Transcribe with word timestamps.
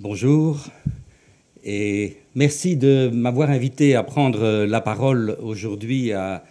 Bonjour 0.00 0.64
et 1.64 2.18
merci 2.36 2.76
de 2.76 3.10
m'avoir 3.12 3.50
invité 3.50 3.96
à 3.96 4.04
prendre 4.04 4.64
la 4.64 4.80
parole 4.80 5.36
aujourd'hui 5.42 6.12
à, 6.12 6.44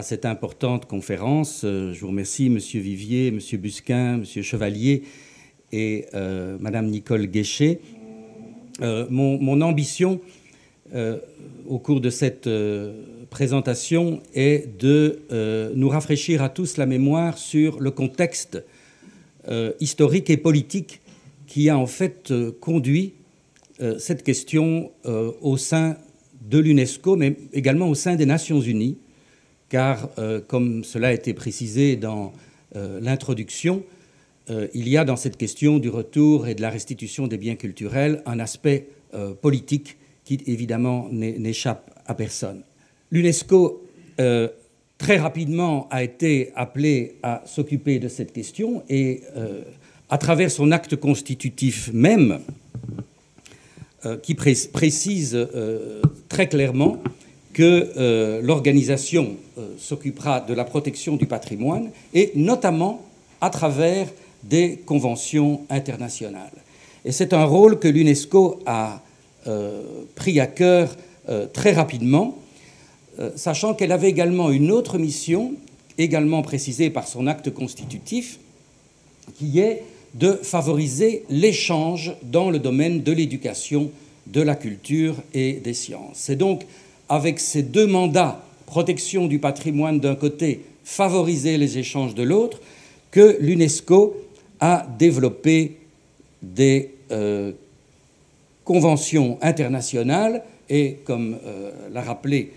cette 0.00 0.24
importante 0.24 0.86
conférence. 0.86 1.60
Je 1.64 2.00
vous 2.00 2.06
remercie, 2.06 2.48
Monsieur 2.48 2.80
Vivier, 2.80 3.30
Monsieur 3.30 3.58
Busquin, 3.58 4.16
Monsieur 4.16 4.40
Chevalier 4.40 5.02
et 5.70 6.06
euh, 6.14 6.56
Madame 6.58 6.86
Nicole 6.86 7.26
Guéchet. 7.26 7.80
Euh, 8.80 9.04
mon, 9.10 9.60
ambition 9.60 10.22
euh, 10.94 11.18
au 11.68 11.78
cours 11.78 12.00
de 12.00 12.08
cette 12.08 12.48
présentation 13.28 14.22
est 14.34 14.78
de 14.78 15.72
nous 15.76 15.90
rafraîchir 15.90 16.42
à 16.42 16.48
tous 16.48 16.78
la 16.78 16.86
mémoire 16.86 17.36
sur 17.36 17.80
le 17.80 17.90
contexte 17.90 18.64
historique 19.78 20.30
et 20.30 20.38
politique 20.38 21.02
qui 21.46 21.68
a 21.68 21.78
en 21.78 21.86
fait 21.86 22.32
conduit 22.60 23.14
cette 23.98 24.22
question 24.22 24.92
au 25.04 25.56
sein 25.56 25.96
de 26.42 26.58
l'UNESCO, 26.58 27.16
mais 27.16 27.36
également 27.52 27.88
au 27.88 27.94
sein 27.94 28.14
des 28.14 28.26
Nations 28.26 28.60
Unies, 28.60 28.98
car, 29.68 30.10
comme 30.46 30.84
cela 30.84 31.08
a 31.08 31.12
été 31.12 31.34
précisé 31.34 31.96
dans 31.96 32.32
l'introduction, 32.74 33.82
euh, 34.50 34.68
il 34.74 34.88
y 34.88 34.96
a 34.96 35.04
dans 35.04 35.16
cette 35.16 35.36
question 35.36 35.78
du 35.78 35.88
retour 35.88 36.46
et 36.46 36.54
de 36.54 36.60
la 36.60 36.68
restitution 36.68 37.26
des 37.26 37.38
biens 37.38 37.56
culturels 37.56 38.22
un 38.26 38.38
aspect 38.40 38.88
euh, 39.14 39.32
politique 39.32 39.96
qui 40.24 40.40
évidemment 40.46 41.08
n'échappe 41.10 41.90
à 42.06 42.14
personne. 42.14 42.62
L'UNESCO 43.10 43.86
euh, 44.20 44.48
très 44.98 45.18
rapidement 45.18 45.88
a 45.90 46.02
été 46.02 46.52
appelé 46.56 47.16
à 47.22 47.42
s'occuper 47.46 47.98
de 47.98 48.08
cette 48.08 48.32
question 48.32 48.82
et 48.88 49.22
à 50.10 50.18
travers 50.18 50.50
son 50.50 50.72
acte 50.72 50.96
constitutif 50.96 51.90
même, 51.92 52.40
qui 54.22 54.34
précise 54.34 55.48
très 56.28 56.46
clairement 56.46 57.02
que 57.54 58.40
l'organisation 58.42 59.36
s'occupera 59.78 60.40
de 60.40 60.52
la 60.52 60.64
protection 60.64 61.16
du 61.16 61.24
patrimoine 61.24 61.90
et 62.12 62.32
notamment 62.34 63.02
à 63.40 63.48
travers 63.48 64.08
des 64.42 64.76
conventions 64.84 65.62
internationales. 65.70 66.52
Et 67.04 67.12
c'est 67.12 67.32
un 67.32 67.44
rôle 67.44 67.78
que 67.78 67.88
l'UNESCO 67.88 68.60
a 68.66 69.02
euh, 69.46 69.82
pris 70.14 70.40
à 70.40 70.46
cœur 70.46 70.96
euh, 71.28 71.46
très 71.46 71.72
rapidement, 71.72 72.38
euh, 73.18 73.30
sachant 73.36 73.74
qu'elle 73.74 73.92
avait 73.92 74.08
également 74.08 74.50
une 74.50 74.70
autre 74.70 74.96
mission, 74.96 75.52
également 75.98 76.40
précisée 76.40 76.88
par 76.88 77.06
son 77.06 77.26
acte 77.26 77.50
constitutif, 77.50 78.38
qui 79.36 79.58
est 79.58 79.82
de 80.14 80.32
favoriser 80.42 81.24
l'échange 81.28 82.14
dans 82.22 82.50
le 82.50 82.58
domaine 82.58 83.02
de 83.02 83.12
l'éducation, 83.12 83.90
de 84.26 84.40
la 84.40 84.54
culture 84.54 85.16
et 85.34 85.54
des 85.54 85.74
sciences. 85.74 86.14
C'est 86.14 86.36
donc 86.36 86.62
avec 87.08 87.40
ces 87.40 87.62
deux 87.62 87.86
mandats, 87.86 88.42
protection 88.66 89.26
du 89.26 89.38
patrimoine 89.38 90.00
d'un 90.00 90.14
côté, 90.14 90.60
favoriser 90.84 91.58
les 91.58 91.78
échanges 91.78 92.14
de 92.14 92.22
l'autre, 92.22 92.60
que 93.10 93.36
l'UNESCO 93.40 94.16
a 94.60 94.86
développé 94.98 95.76
des 96.42 96.90
euh, 97.10 97.52
conventions 98.64 99.38
internationales 99.42 100.42
et, 100.68 100.98
comme 101.04 101.36
euh, 101.44 101.70
l'a 101.92 102.02
rappelé 102.02 102.52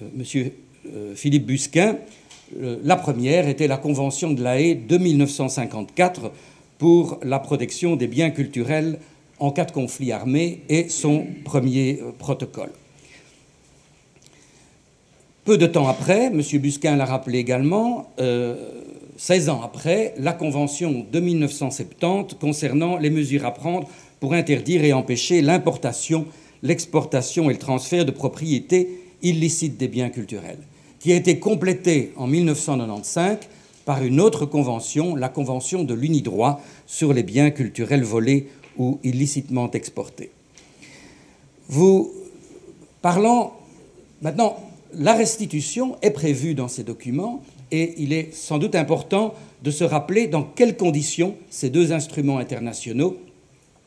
euh, 0.00 0.06
M. 0.18 0.50
Philippe 1.14 1.46
Busquin, 1.46 1.96
la 2.58 2.96
première 2.96 3.48
était 3.48 3.68
la 3.68 3.76
Convention 3.76 4.32
de 4.32 4.42
la 4.42 4.60
Haye 4.60 4.74
de 4.74 4.98
1954 4.98 6.32
pour 6.82 7.20
la 7.22 7.38
protection 7.38 7.94
des 7.94 8.08
biens 8.08 8.30
culturels 8.30 8.98
en 9.38 9.52
cas 9.52 9.66
de 9.66 9.70
conflit 9.70 10.10
armé 10.10 10.62
et 10.68 10.88
son 10.88 11.28
premier 11.44 12.00
protocole. 12.18 12.72
Peu 15.44 15.58
de 15.58 15.66
temps 15.68 15.86
après, 15.86 16.24
M. 16.24 16.42
Busquin 16.54 16.96
l'a 16.96 17.04
rappelé 17.04 17.38
également, 17.38 18.10
16 19.16 19.48
ans 19.48 19.60
après, 19.62 20.14
la 20.18 20.32
Convention 20.32 21.06
de 21.08 21.20
1970 21.20 22.34
concernant 22.40 22.96
les 22.96 23.10
mesures 23.10 23.46
à 23.46 23.54
prendre 23.54 23.88
pour 24.18 24.32
interdire 24.32 24.82
et 24.82 24.92
empêcher 24.92 25.40
l'importation, 25.40 26.26
l'exportation 26.64 27.48
et 27.48 27.52
le 27.52 27.60
transfert 27.60 28.04
de 28.04 28.10
propriétés 28.10 28.88
illicites 29.22 29.76
des 29.76 29.86
biens 29.86 30.10
culturels, 30.10 30.58
qui 30.98 31.12
a 31.12 31.14
été 31.14 31.38
complétée 31.38 32.12
en 32.16 32.26
1995 32.26 33.38
par 33.84 34.02
une 34.02 34.20
autre 34.20 34.46
convention, 34.46 35.16
la 35.16 35.28
Convention 35.28 35.84
de 35.84 35.94
l'Unidroit 35.94 36.60
sur 36.86 37.12
les 37.12 37.22
biens 37.22 37.50
culturels 37.50 38.04
volés 38.04 38.48
ou 38.78 38.98
illicitement 39.02 39.70
exportés. 39.70 40.30
Vous 41.68 42.12
parlant 43.00 43.54
maintenant, 44.20 44.56
la 44.94 45.14
restitution 45.14 45.96
est 46.02 46.10
prévue 46.10 46.54
dans 46.54 46.68
ces 46.68 46.84
documents 46.84 47.42
et 47.70 47.94
il 47.96 48.12
est 48.12 48.34
sans 48.34 48.58
doute 48.58 48.74
important 48.74 49.34
de 49.62 49.70
se 49.70 49.84
rappeler 49.84 50.26
dans 50.26 50.42
quelles 50.42 50.76
conditions 50.76 51.36
ces 51.50 51.70
deux 51.70 51.92
instruments 51.92 52.38
internationaux, 52.38 53.16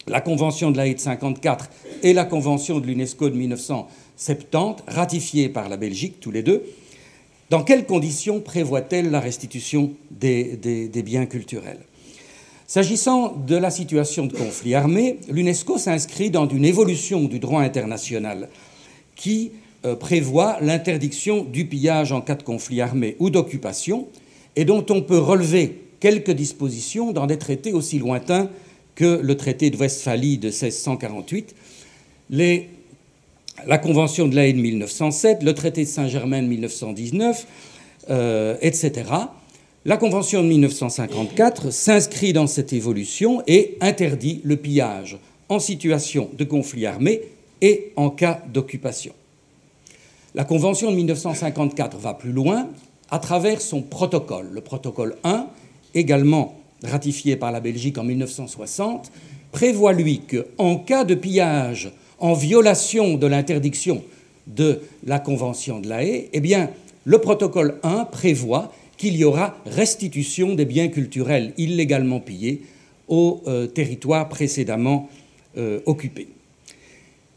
la 0.08 0.22
Convention 0.22 0.72
de 0.72 0.78
la 0.78 0.88
Haye 0.88 0.96
de 0.96 1.00
54 1.00 1.70
et 2.04 2.14
la 2.14 2.26
Convention 2.26 2.80
de 2.80 2.88
l'UNESCO 2.88 3.30
de 3.30 3.36
1970, 3.36 4.84
ratifiées 4.88 5.50
par 5.50 5.70
la 5.70 5.78
Belgique 5.78 6.20
tous 6.20 6.32
les 6.32 6.44
deux, 6.44 6.64
dans 7.50 7.64
quelles 7.64 7.86
conditions 7.86 8.40
prévoit-elle 8.40 9.12
la 9.12 9.20
restitution 9.20 9.92
des, 10.12 10.90
biens 11.06 11.26
culturels? 11.26 11.80
S'agissant 12.68 13.36
de 13.36 13.56
la 13.56 13.70
situation 13.70 14.26
de 14.26 14.36
conflit 14.36 14.74
armé, 14.74 15.20
l'UNESCO 15.30 15.78
s'inscrit 15.78 16.32
dans 16.32 16.48
une 16.48 16.66
évolution 16.66 17.26
du 17.26 17.38
droit 17.38 17.62
international 17.62 18.50
qui 19.16 19.52
euh, 19.86 19.96
prévoit 19.96 20.58
l'interdiction 20.62 21.44
du 21.44 21.66
pillage 21.66 22.12
en 22.12 22.22
cas 22.22 22.34
de 22.34 22.42
conflit 22.42 22.82
armé 22.82 23.16
ou 23.20 23.30
d'occupation, 23.30 24.08
et 24.56 24.66
dont 24.66 24.86
on 24.90 25.02
peut 25.04 25.20
relever 25.20 25.82
quelques 26.00 26.32
dispositions 26.32 27.12
dans 27.12 27.28
des 27.28 27.38
traités 27.38 27.74
aussi 27.74 28.00
lointains 28.00 28.50
que 28.96 29.20
le 29.22 29.38
traité 29.38 29.70
de 29.70 29.78
Westphalie 29.78 30.40
de 30.40 30.48
1648, 30.48 31.54
la 33.66 33.78
Convention 33.78 34.28
de 34.28 34.36
la 34.36 34.48
Haye 34.48 34.54
de 34.54 34.60
1907, 34.60 35.44
le 35.44 35.54
traité 35.54 35.84
de 35.84 35.90
Saint-Germain 35.90 36.42
de 36.42 36.48
1919, 36.48 37.48
euh, 38.10 38.58
etc. 38.62 39.10
La 39.86 39.98
Convention 39.98 40.44
de 40.44 40.48
1954 40.48 41.72
s'inscrit 41.72 42.34
dans 42.34 42.48
cette 42.48 42.74
évolution 42.74 43.42
et 43.48 43.78
interdit 43.82 44.42
le 44.44 44.58
pillage 44.58 45.18
en 45.50 45.60
situation 45.60 46.30
de 46.38 46.44
conflit 46.44 46.86
armé 46.86 47.22
et 47.62 47.92
en 47.96 48.10
cas 48.10 48.42
d'occupation. 48.52 49.14
La 50.34 50.44
Convention 50.44 50.92
de 50.92 50.96
1954 50.98 51.98
va 51.98 52.14
plus 52.14 52.32
loin 52.32 52.68
à 53.10 53.20
travers 53.20 53.62
son 53.62 53.82
protocole. 53.82 54.50
Le 54.52 54.62
protocole 54.62 55.16
1, 55.24 55.48
également 55.94 56.56
ratifié 56.84 57.36
par 57.36 57.52
la 57.52 57.60
Belgique 57.60 57.98
en 57.98 58.04
1960, 58.04 59.12
prévoit, 59.52 59.94
lui, 59.94 60.22
qu'en 60.22 60.76
cas 60.78 61.06
de 61.06 61.16
pillage 61.16 61.92
en 62.20 62.34
violation 62.34 63.18
de 63.18 63.28
l'interdiction 63.28 64.04
de 64.48 64.82
la 65.06 65.20
Convention 65.20 65.80
de 65.80 65.90
la 65.90 66.04
Haye, 66.04 66.30
eh 66.34 66.42
le 67.06 67.18
protocole 67.20 67.80
1 67.84 68.06
prévoit 68.06 68.72
qu'il 68.98 69.16
y 69.16 69.24
aura 69.24 69.58
restitution 69.66 70.56
des 70.56 70.66
biens 70.66 70.88
culturels 70.88 71.54
illégalement 71.58 72.20
pillés 72.20 72.62
aux 73.08 73.42
euh, 73.48 73.68
territoires 73.68 74.30
précédemment 74.30 75.10
euh, 75.58 75.80
occupés. 75.86 76.28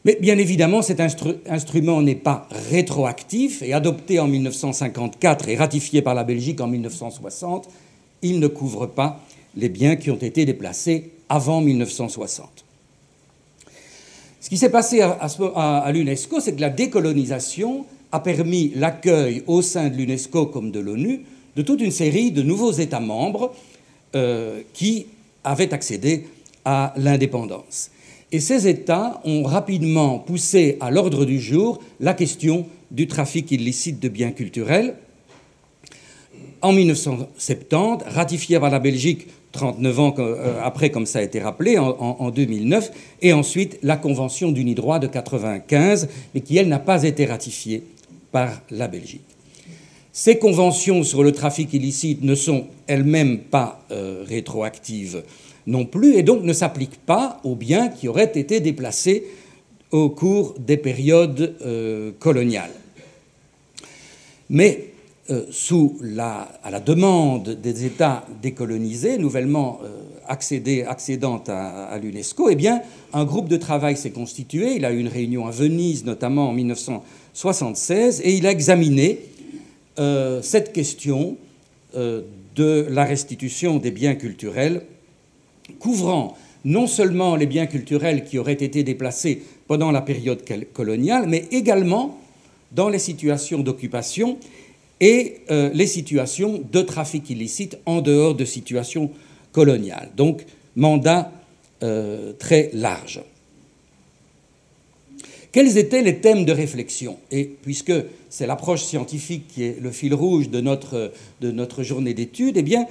Mais 0.05 0.17
bien 0.21 0.39
évidemment, 0.39 0.81
cet 0.81 1.01
instrument 1.01 2.01
n'est 2.01 2.15
pas 2.15 2.49
rétroactif 2.71 3.63
et 3.63 3.73
adopté 3.73 4.21
en 4.21 4.29
1954 4.29 5.49
et 5.49 5.57
ratifié 5.57 6.03
par 6.03 6.15
la 6.15 6.25
Belgique 6.25 6.61
en 6.61 6.69
1960, 6.69 7.69
il 8.23 8.39
ne 8.39 8.47
couvre 8.47 8.87
pas 8.87 9.21
les 9.57 9.69
biens 9.69 9.97
qui 9.97 10.11
ont 10.11 10.17
été 10.17 10.47
déplacés 10.47 11.11
avant 11.29 11.61
1960. 11.61 12.65
Ce 14.41 14.49
qui 14.49 14.57
s'est 14.57 14.71
passé 14.71 15.01
à, 15.01 15.91
l'UNESCO, 15.93 16.41
c'est 16.41 16.55
que 16.55 16.61
la 16.61 16.71
décolonisation 16.71 17.85
a 18.13 18.21
permis 18.21 18.73
l'accueil 18.75 19.43
au 19.47 19.63
sein 19.63 19.89
de 19.89 19.97
l'UNESCO 19.97 20.47
comme 20.47 20.71
de 20.71 20.81
l'ONU 20.81 21.25
de 21.57 21.63
toute 21.63 21.81
une 21.81 21.91
série 21.91 22.31
de 22.31 22.43
nouveaux 22.43 22.71
États 22.71 23.01
membres 23.01 23.53
euh, 24.15 24.61
qui 24.73 25.07
avaient 25.43 25.75
accédé 25.75 26.29
à 26.65 26.95
l'indépendance. 26.97 27.91
Et 28.31 28.41
ces 28.41 28.69
États 28.69 29.21
ont 29.25 29.43
rapidement 29.43 30.19
poussé 30.19 30.77
à 30.81 30.91
l'ordre 30.91 31.25
du 31.25 31.41
jour 31.41 31.81
la 31.99 32.15
question 32.15 32.67
du 32.91 33.07
trafic 33.07 33.51
illicite 33.51 34.01
de 34.01 34.09
biens 34.09 34.31
culturels. 34.31 34.95
En 36.61 36.73
1970, 36.73 38.05
ratifié 38.09 38.59
par 38.59 38.71
la 38.71 38.81
Belgique 38.81 39.29
39 39.53 40.01
ans 40.01 40.15
euh, 40.19 40.61
après, 40.63 40.91
comme 40.91 41.07
ça 41.07 41.21
a 41.21 41.23
été 41.23 41.41
rappelé, 41.41 41.79
en, 41.79 42.31
2009, 42.31 42.91
et 43.23 43.33
ensuite 43.33 43.79
la 43.83 43.97
Convention 43.97 44.51
d'Unidroit 44.51 44.99
de 44.99 45.07
1995, 45.07 46.09
mais 46.35 46.41
qui, 46.41 46.57
elle, 46.57 46.69
n'a 46.69 46.79
pas 46.79 47.05
été 47.05 47.27
ratifiée 47.27 47.85
par 48.31 48.61
la 48.71 48.89
Belgique. 48.89 49.23
Ces 50.13 50.39
conventions 50.39 51.05
sur 51.05 51.23
le 51.23 51.33
trafic 51.33 51.73
illicite 51.73 52.23
ne 52.23 52.35
sont 52.35 52.67
elles-mêmes 52.87 53.39
pas 53.39 53.85
euh, 53.91 54.25
rétroactives 54.27 55.23
non 55.67 55.85
plus, 55.85 56.17
et 56.17 56.23
donc 56.23 56.43
ne 56.43 56.53
s'applique 56.53 56.99
pas 57.05 57.41
aux 57.45 57.55
biens 57.55 57.89
qui 57.89 58.09
auraient 58.09 58.33
été 58.35 58.61
déplacés 58.61 59.25
au 59.91 60.11
cours 60.11 60.55
des 60.59 60.77
périodes 60.77 61.57
euh, 61.63 62.11
coloniales. 62.19 62.73
Mais 64.51 64.87
euh, 65.31 65.45
sous 65.51 65.99
la, 66.01 66.49
à 66.63 66.71
la 66.71 66.81
demande 66.81 67.51
des 67.51 67.85
États 67.85 68.25
décolonisés, 68.41 69.19
nouvellement 69.19 69.79
euh, 69.85 69.89
accédant 70.27 71.43
à, 71.49 71.99
l'UNESCO, 71.99 72.49
eh 72.49 72.55
bien, 72.55 72.81
un 73.13 73.25
groupe 73.25 73.49
de 73.49 73.59
travail 73.59 73.97
s'est 73.97 74.11
constitué. 74.11 74.77
Il 74.77 74.85
a 74.85 74.93
eu 74.93 74.99
une 74.99 75.09
réunion 75.09 75.47
à 75.47 75.51
Venise, 75.51 76.05
notamment 76.05 76.49
en 76.49 76.53
1976, 76.53 78.23
et 78.25 78.37
il 78.37 78.47
a 78.47 78.51
examiné 78.51 79.21
cette 80.43 80.73
question 80.73 81.37
de 82.57 82.87
la 82.89 83.05
restitution 83.05 83.79
des 83.79 83.91
biens 83.91 84.15
culturels, 84.15 84.83
couvrant 85.79 86.37
non 86.65 86.87
seulement 86.87 87.37
les 87.37 87.47
biens 87.47 87.67
culturels 87.67 88.25
qui 88.25 88.39
auraient 88.39 88.53
été 88.53 88.83
déplacés 88.83 89.43
pendant 89.67 89.91
la 89.91 90.03
période 90.03 90.43
coloniale, 90.73 91.27
mais 91.29 91.47
également 91.51 92.19
dans 92.73 92.89
les 92.89 92.99
situations 92.99 93.61
d'occupation 93.61 94.39
et 95.01 95.41
euh, 95.51 95.71
les 95.73 95.87
situations 95.87 96.63
de 96.71 96.81
trafic 96.81 97.31
illicite 97.31 97.79
en 97.87 98.01
dehors 98.01 98.35
de 98.35 98.45
situations 98.45 99.11
coloniales. 99.53 100.11
Donc, 100.17 100.45
mandat 100.77 101.33
euh, 101.83 102.33
très 102.39 102.71
large. 102.73 103.21
Quels 105.53 105.79
étaient 105.79 106.03
les 106.03 106.19
thèmes 106.19 106.45
de 106.45 106.53
réflexion? 106.53 107.17
Et 107.31 107.45
puisque 107.45 107.93
c'est 108.29 108.47
l'approche 108.47 108.83
scientifique 108.83 109.47
qui 109.49 109.65
est 109.65 109.81
le 109.81 109.91
fil 109.91 110.15
rouge 110.15 110.51
de 110.51 110.61
notre, 110.61 111.13
de 111.41 111.51
notre 111.51 111.83
journée 111.83 112.13
d'études, 112.13 112.57
eh 112.57 112.63
bien, 112.63 112.87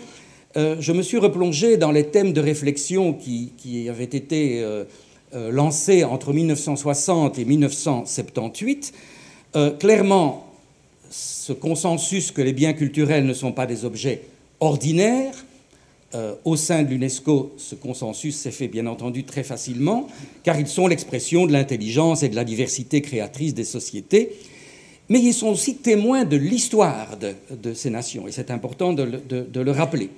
euh, 0.55 0.75
je 0.79 0.91
me 0.91 1.01
suis 1.01 1.17
replongé 1.17 1.77
dans 1.77 1.91
les 1.91 2.07
thèmes 2.07 2.33
de 2.33 2.41
réflexion 2.41 3.13
qui, 3.13 3.89
avaient 3.89 4.03
été 4.05 4.65
lancés 5.33 6.03
entre 6.03 6.33
1960 6.33 7.37
et 7.37 7.45
1978. 7.45 8.93
clairement, 9.77 10.46
ce 11.09 11.53
consensus 11.53 12.31
que 12.31 12.41
les 12.41 12.53
biens 12.53 12.73
culturels 12.73 13.25
ne 13.25 13.33
sont 13.33 13.51
pas 13.51 13.65
des 13.65 13.85
objets 13.85 14.21
ordinaires, 14.59 15.33
au 16.45 16.55
sein 16.55 16.83
de 16.83 16.89
l'UNESCO, 16.89 17.53
ce 17.57 17.75
consensus 17.75 18.35
s'est 18.37 18.49
fait 18.49 18.69
bien 18.69 18.87
entendu 18.87 19.23
très 19.23 19.43
facilement, 19.43 20.07
car 20.43 20.57
ils 20.59 20.67
sont 20.67 20.87
l'expression 20.87 21.45
de 21.45 21.51
l'intelligence 21.51 22.23
et 22.23 22.29
de 22.29 22.35
la 22.35 22.45
diversité 22.45 23.01
créatrice 23.01 23.53
des 23.53 23.65
sociétés, 23.65 24.31
mais 25.09 25.19
ils 25.19 25.33
sont 25.33 25.49
aussi 25.49 25.75
témoins 25.75 26.23
de 26.23 26.37
l'histoire 26.37 27.17
de, 27.19 27.73
ces 27.73 27.89
nations, 27.89 28.27
et 28.27 28.31
c'est 28.31 28.49
important 28.49 28.93
de 28.93 29.61
le 29.61 29.71
rappeler 29.71 30.09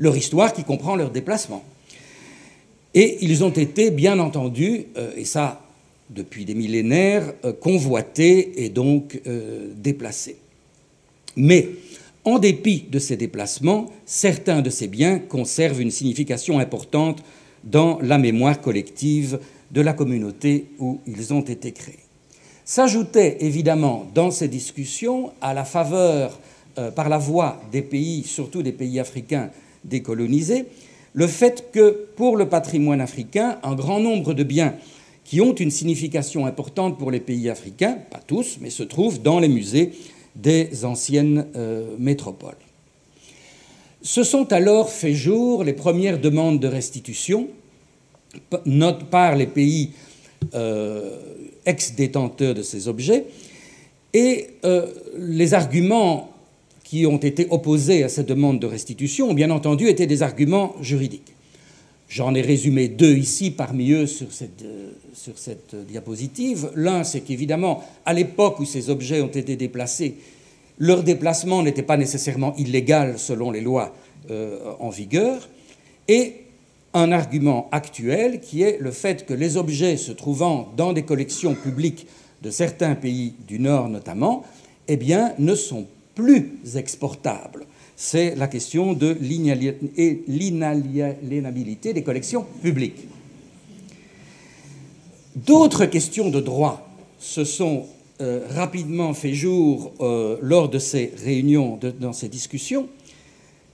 leur 0.00 0.16
histoire 0.16 0.52
qui 0.52 0.64
comprend 0.64 0.96
leur 0.96 1.10
déplacement. 1.10 1.62
Et 2.94 3.18
ils 3.20 3.44
ont 3.44 3.50
été, 3.50 3.92
bien 3.92 4.18
entendu, 4.18 4.86
euh, 4.96 5.12
et 5.16 5.24
ça 5.24 5.60
depuis 6.10 6.44
des 6.44 6.54
millénaires, 6.54 7.32
euh, 7.44 7.52
convoités 7.52 8.64
et 8.64 8.68
donc 8.68 9.20
euh, 9.26 9.68
déplacés. 9.76 10.36
Mais, 11.36 11.68
en 12.24 12.38
dépit 12.38 12.84
de 12.90 12.98
ces 12.98 13.16
déplacements, 13.16 13.86
certains 14.04 14.60
de 14.60 14.70
ces 14.70 14.88
biens 14.88 15.18
conservent 15.18 15.80
une 15.80 15.90
signification 15.90 16.58
importante 16.58 17.22
dans 17.64 17.98
la 18.02 18.18
mémoire 18.18 18.60
collective 18.60 19.38
de 19.70 19.80
la 19.80 19.92
communauté 19.92 20.66
où 20.78 21.00
ils 21.06 21.32
ont 21.32 21.40
été 21.40 21.72
créés. 21.72 21.98
S'ajoutait 22.64 23.38
évidemment 23.40 24.10
dans 24.14 24.30
ces 24.30 24.48
discussions, 24.48 25.32
à 25.40 25.54
la 25.54 25.64
faveur, 25.64 26.38
par 26.94 27.08
la 27.08 27.18
voix 27.18 27.60
des 27.72 27.82
pays, 27.82 28.22
surtout 28.22 28.62
des 28.62 28.72
pays 28.72 29.00
africains, 29.00 29.50
décolonisés, 29.84 30.66
le 31.12 31.26
fait 31.26 31.70
que 31.72 32.08
pour 32.16 32.36
le 32.36 32.48
patrimoine 32.48 33.00
africain, 33.00 33.58
un 33.62 33.74
grand 33.74 34.00
nombre 34.00 34.34
de 34.34 34.44
biens 34.44 34.74
qui 35.30 35.40
ont 35.40 35.54
une 35.54 35.70
signification 35.70 36.44
importante 36.44 36.98
pour 36.98 37.12
les 37.12 37.20
pays 37.20 37.48
africains, 37.48 37.98
pas 38.10 38.18
tous, 38.18 38.58
mais 38.60 38.68
se 38.68 38.82
trouvent 38.82 39.22
dans 39.22 39.38
les 39.38 39.46
musées 39.46 39.92
des 40.34 40.84
anciennes 40.84 41.46
euh, 41.54 41.94
métropoles. 42.00 42.56
Se 44.02 44.24
sont 44.24 44.52
alors 44.52 44.90
fait 44.90 45.14
jour 45.14 45.62
les 45.62 45.72
premières 45.72 46.18
demandes 46.18 46.58
de 46.58 46.66
restitution 46.66 47.46
par 49.12 49.36
les 49.36 49.46
pays 49.46 49.90
euh, 50.54 51.16
ex-détenteurs 51.64 52.54
de 52.54 52.62
ces 52.62 52.88
objets, 52.88 53.26
et 54.12 54.48
euh, 54.64 54.88
les 55.16 55.54
arguments 55.54 56.32
qui 56.82 57.06
ont 57.06 57.18
été 57.18 57.46
opposés 57.50 58.02
à 58.02 58.08
cette 58.08 58.26
demande 58.26 58.58
de 58.58 58.66
restitution 58.66 59.30
ont 59.30 59.34
bien 59.34 59.50
entendu 59.50 59.86
été 59.86 60.08
des 60.08 60.24
arguments 60.24 60.74
juridiques. 60.80 61.34
J'en 62.08 62.34
ai 62.34 62.40
résumé 62.40 62.88
deux 62.88 63.14
ici 63.14 63.52
parmi 63.52 63.92
eux 63.92 64.08
sur 64.08 64.32
cette, 64.32 64.64
sur 65.14 65.38
cette 65.38 65.74
diapositive. 65.74 66.70
L'un, 66.74 67.04
c'est 67.04 67.20
qu'évidemment, 67.20 67.82
à 68.04 68.12
l'époque 68.12 68.60
où 68.60 68.64
ces 68.64 68.90
objets 68.90 69.20
ont 69.20 69.28
été 69.28 69.56
déplacés, 69.56 70.16
leur 70.78 71.02
déplacement 71.02 71.62
n'était 71.62 71.82
pas 71.82 71.96
nécessairement 71.96 72.54
illégal 72.56 73.18
selon 73.18 73.50
les 73.50 73.60
lois 73.60 73.94
euh, 74.30 74.72
en 74.80 74.88
vigueur. 74.88 75.48
Et 76.08 76.34
un 76.94 77.12
argument 77.12 77.68
actuel 77.70 78.40
qui 78.40 78.62
est 78.62 78.78
le 78.80 78.90
fait 78.90 79.26
que 79.26 79.34
les 79.34 79.56
objets 79.56 79.96
se 79.96 80.12
trouvant 80.12 80.72
dans 80.76 80.92
des 80.92 81.02
collections 81.02 81.54
publiques 81.54 82.06
de 82.42 82.50
certains 82.50 82.94
pays 82.94 83.34
du 83.46 83.60
Nord 83.60 83.88
notamment, 83.88 84.44
eh 84.88 84.96
bien, 84.96 85.34
ne 85.38 85.54
sont 85.54 85.86
plus 86.14 86.52
exportable. 86.74 87.66
C'est 87.96 88.34
la 88.34 88.48
question 88.48 88.94
de 88.94 89.16
l'inaliénabilité 89.20 91.92
des 91.92 92.02
collections 92.02 92.46
publiques. 92.62 93.06
D'autres 95.36 95.86
questions 95.86 96.28
de 96.30 96.40
droit 96.40 96.88
se 97.18 97.44
sont 97.44 97.86
euh, 98.20 98.46
rapidement 98.50 99.14
fait 99.14 99.32
jour 99.32 99.92
euh, 100.00 100.36
lors 100.42 100.68
de 100.68 100.78
ces 100.78 101.12
réunions, 101.24 101.78
dans 102.00 102.12
ces 102.12 102.28
discussions. 102.28 102.88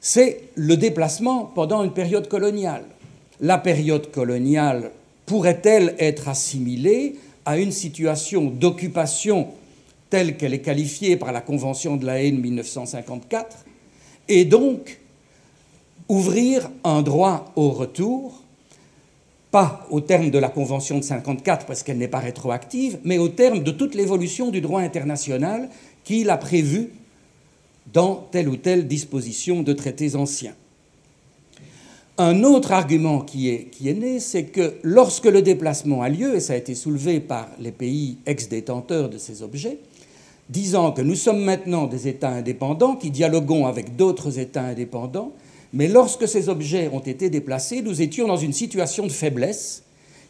C'est 0.00 0.42
le 0.54 0.76
déplacement 0.76 1.44
pendant 1.44 1.82
une 1.82 1.92
période 1.92 2.28
coloniale. 2.28 2.84
La 3.40 3.58
période 3.58 4.10
coloniale 4.10 4.92
pourrait-elle 5.24 5.94
être 5.98 6.28
assimilée 6.28 7.16
à 7.44 7.58
une 7.58 7.72
situation 7.72 8.50
d'occupation 8.50 9.48
telle 10.10 10.36
qu'elle 10.36 10.54
est 10.54 10.60
qualifiée 10.60 11.16
par 11.16 11.32
la 11.32 11.40
Convention 11.40 11.96
de 11.96 12.06
la 12.06 12.22
haine 12.22 12.38
1954, 12.38 13.64
et 14.28 14.44
donc 14.44 15.00
ouvrir 16.08 16.70
un 16.84 17.02
droit 17.02 17.52
au 17.56 17.70
retour, 17.70 18.42
pas 19.56 19.86
au 19.88 20.02
terme 20.02 20.28
de 20.28 20.38
la 20.38 20.50
Convention 20.50 20.98
de 20.98 21.02
54 21.02 21.64
parce 21.64 21.82
qu'elle 21.82 21.96
n'est 21.96 22.08
pas 22.08 22.18
rétroactive, 22.18 22.98
mais 23.04 23.16
au 23.16 23.28
terme 23.28 23.62
de 23.62 23.70
toute 23.70 23.94
l'évolution 23.94 24.50
du 24.50 24.60
droit 24.60 24.82
international 24.82 25.70
qu'il 26.04 26.28
a 26.28 26.36
prévu 26.36 26.90
dans 27.90 28.16
telle 28.30 28.50
ou 28.50 28.56
telle 28.58 28.86
disposition 28.86 29.62
de 29.62 29.72
traités 29.72 30.14
anciens. 30.14 30.52
Un 32.18 32.44
autre 32.44 32.70
argument 32.72 33.20
qui 33.20 33.48
est, 33.48 33.70
qui 33.70 33.88
est 33.88 33.94
né, 33.94 34.20
c'est 34.20 34.44
que 34.44 34.74
lorsque 34.82 35.24
le 35.24 35.40
déplacement 35.40 36.02
a 36.02 36.10
lieu, 36.10 36.34
et 36.34 36.40
ça 36.40 36.52
a 36.52 36.56
été 36.56 36.74
soulevé 36.74 37.18
par 37.18 37.48
les 37.58 37.72
pays 37.72 38.18
ex-détenteurs 38.26 39.08
de 39.08 39.16
ces 39.16 39.42
objets, 39.42 39.78
disant 40.50 40.92
que 40.92 41.00
nous 41.00 41.14
sommes 41.14 41.42
maintenant 41.42 41.86
des 41.86 42.08
États 42.08 42.28
indépendants 42.28 42.94
qui 42.94 43.10
dialoguons 43.10 43.64
avec 43.64 43.96
d'autres 43.96 44.38
États 44.38 44.64
indépendants, 44.64 45.32
mais 45.72 45.88
lorsque 45.88 46.28
ces 46.28 46.48
objets 46.48 46.88
ont 46.92 47.00
été 47.00 47.30
déplacés, 47.30 47.82
nous 47.82 48.02
étions 48.02 48.26
dans 48.26 48.36
une 48.36 48.52
situation 48.52 49.06
de 49.06 49.12
faiblesse 49.12 49.82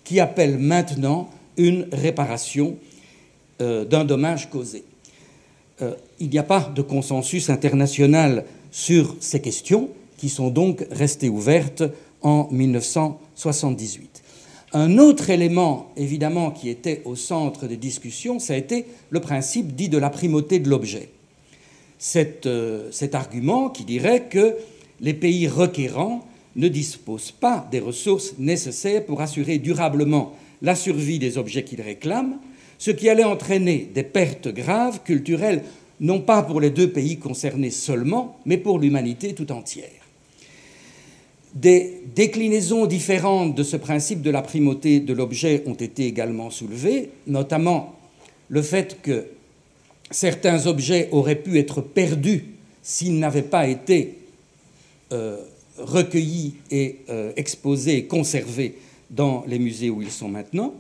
qui 0.05 0.21
appelle 0.21 0.59
maintenant 0.59 1.29
une 1.57 1.89
réparation 1.93 2.77
euh, 3.61 3.85
d'un 3.85 4.05
dommage 4.05 4.51
causé. 4.51 4.85
Euh, 5.83 5.95
il 6.21 6.31
n'y 6.31 6.39
a 6.39 6.43
pas 6.43 6.73
de 6.75 6.83
consensus 6.83 7.51
international 7.51 8.45
sur 8.71 9.17
ces 9.21 9.41
questions 9.41 9.91
qui 10.17 10.29
sont 10.29 10.49
donc 10.49 10.87
restées 10.91 11.29
ouvertes 11.29 11.83
en 12.23 12.49
1978. 12.51 14.23
Un 14.73 14.99
autre 14.99 15.31
élément, 15.31 15.91
évidemment, 15.97 16.51
qui 16.51 16.69
était 16.69 17.03
au 17.05 17.17
centre 17.17 17.67
des 17.67 17.77
discussions, 17.77 18.39
ça 18.39 18.55
a 18.55 18.57
été 18.57 18.87
le 19.11 19.21
principe 19.21 19.75
dit 19.75 19.89
de 19.89 19.99
la 19.99 20.11
primauté 20.11 20.59
de 20.59 20.69
l'objet. 20.69 21.11
Euh, 22.47 22.89
cet, 22.91 23.15
argument 23.15 23.71
qui 23.71 23.85
dirait 23.85 24.25
que 24.25 24.55
les 25.01 25.15
pays 25.15 25.49
requérants 25.49 26.27
ne 26.57 26.69
disposent 26.69 27.33
pas 27.33 27.69
des 27.71 27.81
ressources 27.81 28.35
nécessaires 28.39 29.05
pour 29.05 29.21
assurer 29.21 29.59
durablement 29.59 30.35
la 30.63 30.75
survie 30.75 31.19
des 31.19 31.39
objets 31.39 31.65
qu'ils 31.65 31.83
réclament, 31.83 32.39
ce 32.79 32.91
qui 32.91 33.09
allait 33.09 33.25
entraîner 33.25 33.91
des 33.95 34.03
pertes 34.03 34.49
graves 34.49 35.01
culturelles, 35.05 35.63
non 36.01 36.21
pas 36.21 36.43
pour 36.43 36.61
les 36.61 36.71
deux 36.71 36.91
pays 36.91 37.19
concernés 37.19 37.71
seulement, 37.71 38.39
mais 38.47 38.57
pour 38.57 38.79
l'humanité 38.79 39.35
tout 39.35 39.53
entière. 39.53 39.91
Des 41.55 42.03
déclinaisons 42.15 42.87
différentes 42.87 43.55
de 43.55 43.63
ce 43.63 43.77
principe 43.77 44.21
de 44.21 44.31
la 44.31 44.43
primauté 44.43 45.01
de 45.01 45.15
l'objet 45.15 45.63
ont 45.67 45.75
été 45.75 46.07
également 46.07 46.51
soulevées, 46.51 47.11
notamment 47.27 47.95
le 48.49 48.61
fait 48.61 49.01
que 49.01 49.27
certains 50.11 50.67
objets 50.67 51.09
auraient 51.13 51.41
pu 51.41 51.59
être 51.59 51.81
perdus 51.81 52.45
s'ils 52.83 53.19
n'avaient 53.19 53.43
pas 53.43 53.67
été 53.67 54.19
euh, 55.13 55.39
recueillis 55.79 56.55
et 56.71 57.01
exposés 57.37 57.99
et 57.99 58.05
conservés 58.07 58.79
dans 59.11 59.45
les 59.47 59.59
musées 59.59 59.91
où 59.91 60.01
ils 60.01 60.11
sont 60.11 60.29
maintenant. 60.29 60.75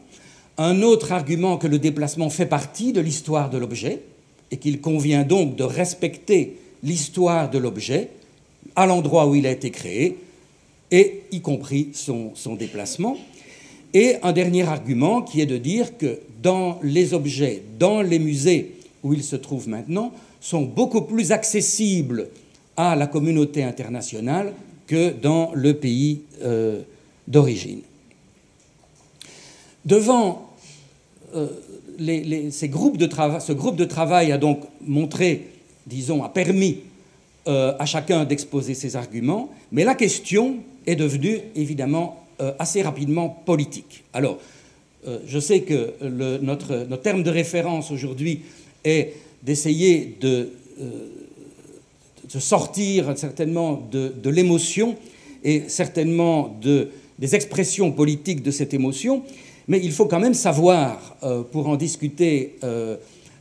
Un 0.58 0.82
autre 0.82 1.12
argument 1.12 1.58
que 1.58 1.66
le 1.66 1.78
déplacement 1.78 2.30
fait 2.30 2.46
partie 2.46 2.94
de 2.94 3.00
l'histoire 3.00 3.50
de 3.50 3.58
l'objet 3.58 4.00
et 4.50 4.56
qu'il 4.56 4.80
convient 4.80 5.22
donc 5.22 5.54
de 5.54 5.64
respecter 5.64 6.56
l'histoire 6.82 7.50
de 7.50 7.58
l'objet 7.58 8.08
à 8.74 8.86
l'endroit 8.86 9.26
où 9.26 9.34
il 9.34 9.46
a 9.46 9.50
été 9.50 9.70
créé, 9.70 10.18
et 10.90 11.22
y 11.32 11.40
compris 11.40 11.90
son, 11.94 12.32
son, 12.34 12.54
déplacement. 12.54 13.16
Et 13.92 14.16
un 14.22 14.32
dernier 14.32 14.62
argument 14.62 15.22
qui 15.22 15.40
est 15.40 15.46
de 15.46 15.56
dire 15.56 15.96
que 15.96 16.20
dans 16.42 16.78
les 16.82 17.14
objets, 17.14 17.62
dans 17.78 18.02
les 18.02 18.18
musées 18.18 18.74
où 19.02 19.14
ils 19.14 19.24
se 19.24 19.36
trouvent 19.36 19.68
maintenant, 19.68 20.12
sont 20.40 20.62
beaucoup 20.62 21.02
plus 21.02 21.32
accessibles 21.32 22.28
à 22.76 22.96
la 22.96 23.06
communauté 23.06 23.62
internationale 23.62 24.52
que 24.86 25.10
dans 25.10 25.52
le 25.54 25.74
pays 25.74 26.22
euh, 26.42 26.82
d'origine. 27.26 27.80
Devant 29.84 30.50
euh, 31.34 31.48
ces 32.50 32.68
groupes 32.68 32.98
de 32.98 33.08
ce 33.40 33.52
groupe 33.52 33.76
de 33.76 33.84
travail 33.84 34.32
a 34.32 34.38
donc 34.38 34.60
montré, 34.80 35.48
disons, 35.86 36.22
a 36.22 36.28
permis 36.28 36.78
euh, 37.48 37.74
à 37.78 37.86
chacun 37.86 38.24
d'exposer 38.24 38.74
ses 38.74 38.96
arguments, 38.96 39.50
mais 39.72 39.84
la 39.84 39.94
question 39.94 40.56
est 40.86 40.96
devenue 40.96 41.40
évidemment 41.54 42.22
assez 42.58 42.82
rapidement 42.82 43.30
politique. 43.30 44.04
Alors, 44.12 44.38
je 45.26 45.38
sais 45.38 45.62
que 45.62 45.94
notre, 46.42 46.84
notre, 46.86 47.02
terme 47.02 47.22
de 47.22 47.30
référence 47.30 47.90
aujourd'hui 47.90 48.42
est 48.84 49.14
d'essayer 49.42 50.18
de, 50.20 50.50
de, 52.32 52.40
sortir 52.40 53.16
certainement 53.16 53.88
de, 53.90 54.30
l'émotion 54.30 54.96
et 55.44 55.64
certainement 55.68 56.56
de, 56.60 56.90
des 57.18 57.34
expressions 57.34 57.92
politiques 57.92 58.42
de 58.42 58.50
cette 58.50 58.74
émotion, 58.74 59.22
mais 59.68 59.80
il 59.82 59.92
faut 59.92 60.06
quand 60.06 60.20
même 60.20 60.34
savoir, 60.34 61.16
euh, 61.22 61.42
pour 61.42 61.68
en 61.68 61.76
discuter 61.76 62.56
euh, 62.64 62.96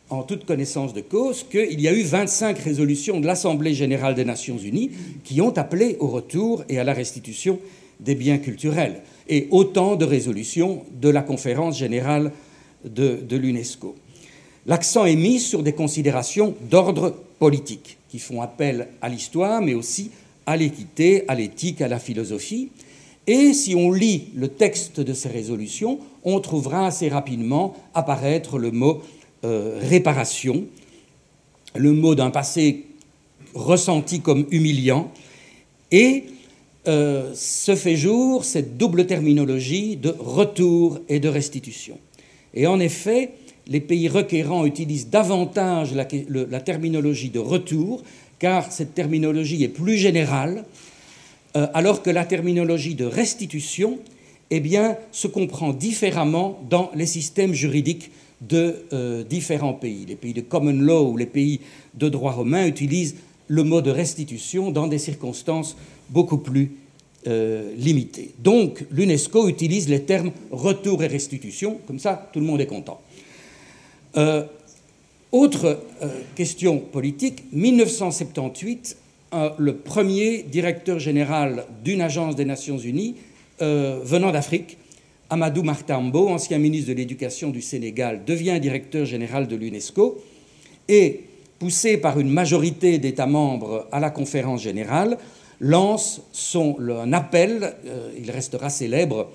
en 0.10 0.24
toute 0.24 0.46
connaissance 0.46 0.94
de 0.94 1.02
cause, 1.02 1.44
qu'il 1.44 1.82
y 1.82 1.88
a 1.88 1.94
eu 1.94 2.04
25 2.04 2.58
résolutions 2.60 3.20
de 3.20 3.26
l'Assemblée 3.26 3.74
générale 3.74 4.16
des 4.16 4.26
Nations 4.26 4.58
unies 4.58 4.92
qui 5.24 5.42
ont 5.42 5.56
appelé 5.58 5.98
au 6.00 6.08
retour 6.08 6.64
et 6.70 6.80
à 6.80 6.84
la 6.84 6.94
restitution 6.94 7.60
des 8.00 8.16
biens 8.16 8.38
culturels, 8.38 9.02
et 9.30 9.48
autant 9.52 9.96
de 9.96 10.06
résolutions 10.06 10.84
de 11.02 11.10
la 11.10 11.22
conférence 11.22 11.78
générale 11.78 12.32
de 12.84 13.36
l'UNESCO. 13.36 13.96
L'accent 14.66 15.06
est 15.06 15.16
mis 15.16 15.40
sur 15.40 15.62
des 15.62 15.74
considérations 15.74 16.56
d'ordre 16.70 17.16
politique, 17.40 17.98
qui 18.10 18.20
font 18.20 18.42
appel 18.42 18.88
à 19.02 19.10
l'histoire, 19.10 19.62
mais 19.62 19.74
aussi 19.74 20.12
à 20.46 20.58
l'équité, 20.58 21.24
à 21.28 21.36
l'éthique, 21.36 21.82
à 21.82 21.88
la 21.88 22.00
philosophie, 22.00 22.70
et 23.28 23.54
si 23.54 23.74
on 23.76 23.92
lit 23.92 24.26
le 24.36 24.48
texte 24.50 25.00
de 25.00 25.14
ces 25.14 25.30
résolutions, 25.30 26.00
on 26.24 26.40
trouvera 26.40 26.86
assez 26.86 27.10
rapidement 27.10 27.76
apparaître 27.94 28.60
le 28.60 28.72
mot 28.72 29.02
euh, 29.44 29.80
réparation, 29.82 30.66
le 31.76 31.92
mot 31.92 32.14
d'un 32.14 32.30
passé 32.30 32.86
ressenti 33.54 34.22
comme 34.22 34.46
humiliant, 34.52 35.12
et 35.92 36.26
euh, 36.88 37.32
se 37.34 37.76
fait 37.76 37.96
jour 37.96 38.46
cette 38.46 38.78
double 38.78 39.08
terminologie 39.08 39.96
de 39.96 40.16
retour 40.20 41.00
et 41.10 41.20
de 41.20 41.30
restitution. 41.30 41.98
Et 42.54 42.68
en 42.68 42.80
effet, 42.80 43.32
les 43.68 43.80
pays 43.80 44.08
requérants 44.08 44.66
utilisent 44.66 45.10
davantage 45.10 45.94
la, 45.94 46.06
terminologie 46.60 47.30
de 47.30 47.40
retour, 47.40 48.04
car 48.40 48.72
cette 48.72 48.94
terminologie 48.94 49.64
est 49.64 49.70
plus 49.70 49.98
générale, 49.98 50.66
euh, 51.56 51.68
alors 51.74 52.02
que 52.02 52.10
la 52.10 52.26
terminologie 52.26 52.96
de 52.96 53.06
restitution 53.06 54.00
eh 54.52 54.62
se 55.12 55.28
comprend 55.28 55.74
différemment 55.74 56.60
dans 56.70 56.92
les 56.96 57.08
systèmes 57.08 57.54
juridiques 57.54 58.12
de 58.42 58.86
euh, 58.94 59.24
différents 59.24 59.74
pays. 59.74 60.06
Les 60.08 60.16
pays 60.16 60.34
de 60.34 60.42
common 60.42 60.74
law 60.74 61.10
ou 61.10 61.18
les 61.18 61.26
pays 61.26 61.62
de 61.96 62.10
droit 62.10 62.34
romain 62.34 62.68
utilisent 62.68 63.16
le 63.48 63.64
mot 63.64 63.82
de 63.82 63.92
restitution 63.92 64.72
dans 64.72 64.88
des 64.88 65.00
circonstances 65.00 65.76
beaucoup 66.10 66.38
plus 66.38 66.72
euh, 67.28 67.74
limitées. 67.78 68.34
Donc 68.40 68.86
l'UNESCO 68.92 69.48
utilise 69.48 69.90
les 69.90 70.04
termes 70.04 70.32
retour 70.52 71.04
et 71.04 71.08
restitution, 71.08 71.80
comme 71.88 72.00
ça 72.00 72.30
tout 72.32 72.40
le 72.40 72.46
monde 72.46 72.62
est 72.62 72.68
content. 72.68 73.02
Autre 75.32 75.80
question 76.36 76.80
politique, 76.80 77.44
1978, 77.52 78.98
le 79.58 79.76
premier 79.76 80.44
directeur 80.44 81.00
général 81.00 81.66
d'une 81.84 82.02
agence 82.02 82.36
des 82.36 82.46
Nations 82.46 82.78
Unies 82.78 83.16
euh, 83.62 84.02
venant 84.04 84.32
d'Afrique, 84.32 84.78
Amadou 85.30 85.64
Martambo, 85.64 86.28
ancien 86.28 86.58
ministre 86.58 86.90
de 86.90 86.94
l'Éducation 86.98 87.52
du 87.52 87.62
Sénégal, 87.62 88.24
devient 88.26 88.60
directeur 88.60 89.06
général 89.06 89.48
de 89.48 89.56
l'UNESCO 89.56 90.22
et, 90.90 91.22
poussé 91.58 91.96
par 91.96 92.20
une 92.20 92.30
majorité 92.30 92.98
d'États 92.98 93.28
membres 93.28 93.88
à 93.94 94.02
la 94.02 94.10
conférence 94.10 94.62
générale, 94.62 95.18
lance 95.62 96.22
son, 96.34 96.76
un 96.80 97.14
appel, 97.14 97.76
euh, 97.86 98.10
il 98.22 98.30
restera 98.30 98.70
célèbre, 98.70 99.30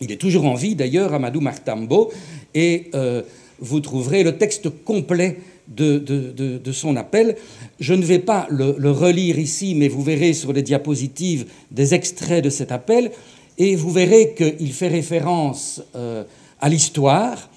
il 0.00 0.10
est 0.10 0.16
toujours 0.16 0.44
en 0.44 0.54
vie 0.54 0.74
d'ailleurs, 0.74 1.14
Amadou 1.14 1.40
Martambo, 1.40 2.10
et 2.52 2.90
euh, 2.94 3.22
vous 3.60 3.80
trouverez 3.80 4.22
le 4.22 4.36
texte 4.36 4.68
complet 4.84 5.38
de, 5.68 6.72
son 6.72 6.96
appel. 6.96 7.36
Je 7.80 7.94
ne 7.94 8.04
vais 8.04 8.18
pas 8.18 8.46
le, 8.50 8.90
relire 8.90 9.38
ici, 9.38 9.74
mais 9.74 9.88
vous 9.88 10.02
verrez 10.02 10.32
sur 10.32 10.52
les 10.52 10.62
diapositives 10.62 11.46
des 11.70 11.94
extraits 11.94 12.44
de 12.44 12.50
cet 12.50 12.72
appel, 12.72 13.10
et 13.58 13.74
vous 13.74 13.90
verrez 13.90 14.34
qu'il 14.36 14.72
fait 14.72 14.88
référence 14.88 15.82
euh, 15.94 16.24
à 16.60 16.68
l'histoire 16.68 17.48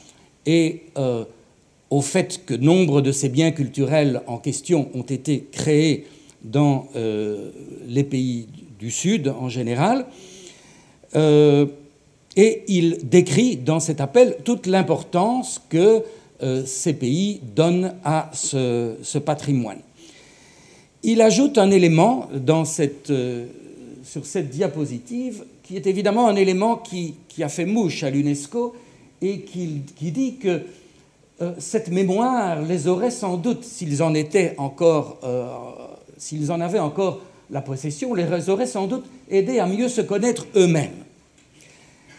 et 0.46 0.84
euh, 0.98 1.26
au 1.90 2.02
fait 2.02 2.46
que 2.46 2.54
nombre 2.54 3.02
de 3.02 3.12
ces 3.12 3.28
biens 3.28 3.52
culturels 3.52 4.22
en 4.28 4.38
question 4.38 4.90
ont 4.94 5.02
été 5.04 5.48
créés 5.52 6.06
dans 6.42 6.88
euh, 6.96 7.52
les 7.86 8.06
pays 8.06 8.48
du 8.80 8.92
Sud 8.92 9.28
en 9.28 9.50
général. 9.50 10.06
Et 12.40 12.64
il 12.70 13.00
décrit 13.04 13.58
dans 13.58 13.82
cet 13.82 14.00
appel 14.00 14.38
toute 14.46 14.66
l'importance 14.66 15.62
que 15.68 16.04
euh, 16.42 16.64
ces 16.66 16.94
pays 16.94 17.42
donnent 17.54 17.96
à 18.06 18.32
ce, 18.32 19.18
patrimoine. 19.18 19.80
Il 21.04 21.22
ajoute 21.22 21.58
un 21.58 21.70
élément 21.70 22.30
euh, 22.32 23.46
sur 24.06 24.26
cette 24.26 24.50
diapositive 24.50 25.44
qui 25.64 25.76
est 25.76 25.86
évidemment 25.86 26.30
un 26.30 26.38
élément 26.38 26.78
qui, 26.78 27.16
a 27.44 27.50
fait 27.50 27.66
mouche 27.66 28.04
à 28.04 28.10
l'UNESCO 28.10 28.74
et 29.22 29.42
qui, 29.42 29.82
dit 30.00 30.38
que 30.38 30.62
euh, 31.42 31.52
cette 31.58 31.90
mémoire 31.90 32.62
les 32.62 32.88
aurait 32.88 33.12
sans 33.12 33.36
doute, 33.36 33.66
s'ils 33.66 34.02
en 34.02 34.14
étaient 34.14 34.56
encore, 34.58 35.20
s'ils 36.18 36.54
en 36.54 36.62
avaient 36.62 36.80
encore 36.80 37.20
la 37.52 37.62
possession, 37.62 38.14
les 38.14 38.50
aurait 38.50 38.66
sans 38.66 38.88
doute 38.88 39.04
aidés 39.30 39.60
à 39.60 39.66
mieux 39.66 39.90
se 39.90 40.00
connaître 40.00 40.48
eux-mêmes 40.56 41.04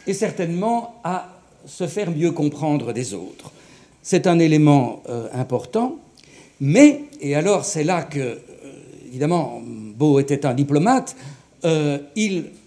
et 0.07 0.15
certainement 0.15 1.01
à 1.05 1.29
se 1.67 1.87
faire 1.87 2.11
mieux 2.11 2.33
comprendre 2.33 2.93
des 2.93 3.15
autres. 3.15 3.53
C'est 4.03 4.27
un 4.27 4.39
élément 4.39 5.03
euh, 5.09 5.29
important, 5.33 5.97
mais, 6.61 7.05
et 7.21 7.35
alors 7.35 7.65
c'est 7.65 7.85
là 7.85 8.03
que, 8.03 8.19
euh, 8.19 8.39
évidemment, 9.09 9.61
Beau 9.65 10.19
était 10.19 10.47
un 10.47 10.55
diplomate, 10.55 11.17
euh, 11.65 11.99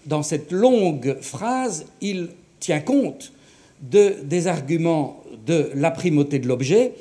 dans 0.06 0.22
cette 0.22 0.52
longue 0.52 1.16
phrase, 1.20 1.86
il 2.00 2.28
tient 2.60 2.80
compte 2.80 3.32
de, 3.80 4.16
des 4.22 4.46
arguments 4.46 5.22
de 5.46 5.70
la 5.74 5.90
primauté 5.90 6.38
de 6.38 6.46
l'objet 6.46 6.92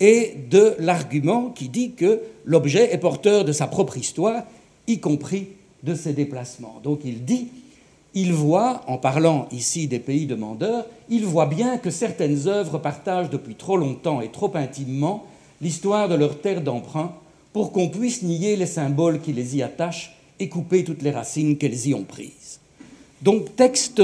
et 0.00 0.34
de 0.50 0.74
l'argument 0.78 1.50
qui 1.50 1.68
dit 1.68 1.92
que 1.92 2.20
l'objet 2.44 2.92
est 2.92 2.98
porteur 2.98 3.44
de 3.44 3.52
sa 3.52 3.66
propre 3.66 3.96
histoire, 3.96 4.44
y 4.86 4.98
compris 4.98 5.48
de 5.82 5.94
ses 5.94 6.12
déplacements. 6.12 6.80
Donc 6.82 7.00
il 7.04 7.24
dit 7.24 7.48
il 8.14 8.32
voit, 8.32 8.82
en 8.86 8.98
parlant 8.98 9.48
ici 9.52 9.86
des 9.86 10.00
pays 10.00 10.26
demandeurs, 10.26 10.86
il 11.08 11.24
voit 11.24 11.46
bien 11.46 11.78
que 11.78 11.90
certaines 11.90 12.48
œuvres 12.48 12.78
partagent 12.78 13.30
depuis 13.30 13.54
trop 13.54 13.76
longtemps 13.76 14.20
et 14.20 14.30
trop 14.30 14.50
intimement 14.54 15.26
l'histoire 15.60 16.08
de 16.08 16.14
leur 16.14 16.40
terre 16.40 16.62
d'emprunt 16.62 17.12
pour 17.52 17.72
qu'on 17.72 17.88
puisse 17.88 18.22
nier 18.22 18.56
les 18.56 18.66
symboles 18.66 19.20
qui 19.20 19.32
les 19.32 19.56
y 19.56 19.62
attachent 19.62 20.16
et 20.38 20.48
couper 20.48 20.84
toutes 20.84 21.02
les 21.02 21.10
racines 21.10 21.56
qu'elles 21.56 21.86
y 21.86 21.94
ont 21.94 22.04
prises. 22.04 22.60
Donc 23.22 23.54
texte 23.56 24.02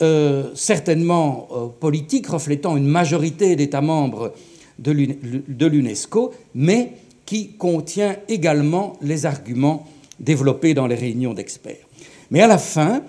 euh, 0.00 0.50
certainement 0.54 1.48
euh, 1.52 1.66
politique 1.66 2.26
reflétant 2.28 2.76
une 2.76 2.86
majorité 2.86 3.56
d'États 3.56 3.80
membres 3.80 4.32
de 4.78 5.66
l'UNESCO, 5.66 6.32
mais 6.54 6.92
qui 7.26 7.52
contient 7.52 8.16
également 8.28 8.94
les 9.00 9.26
arguments 9.26 9.86
développés 10.18 10.74
dans 10.74 10.86
les 10.86 10.94
réunions 10.94 11.34
d'experts. 11.34 11.86
Mais 12.32 12.40
à 12.40 12.46
la 12.46 12.56
fin, 12.56 13.02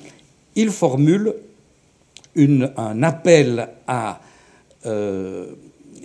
il 0.54 0.70
formule 0.70 1.34
un 2.36 3.04
appel 3.04 3.70
à 3.88 4.20
euh, 4.86 5.54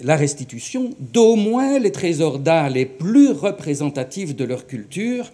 la 0.04 0.14
restitution 0.14 0.90
d'au 1.00 1.34
moins 1.34 1.80
les 1.80 1.90
trésors 1.90 2.38
d'art 2.38 2.70
les 2.70 2.86
plus 2.86 3.32
représentatifs 3.32 4.36
de 4.36 4.44
leur 4.44 4.68
culture, 4.68 5.32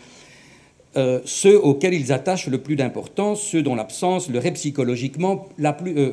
euh, 0.96 1.20
ceux 1.26 1.60
auxquels 1.60 1.92
ils 1.92 2.10
attachent 2.10 2.46
le 2.46 2.56
plus 2.56 2.76
d'importance, 2.76 3.42
ceux 3.42 3.60
dont 3.60 3.74
l'absence 3.74 4.30
leur 4.30 4.46
est 4.46 4.52
psychologiquement 4.52 5.46
euh, 5.60 6.12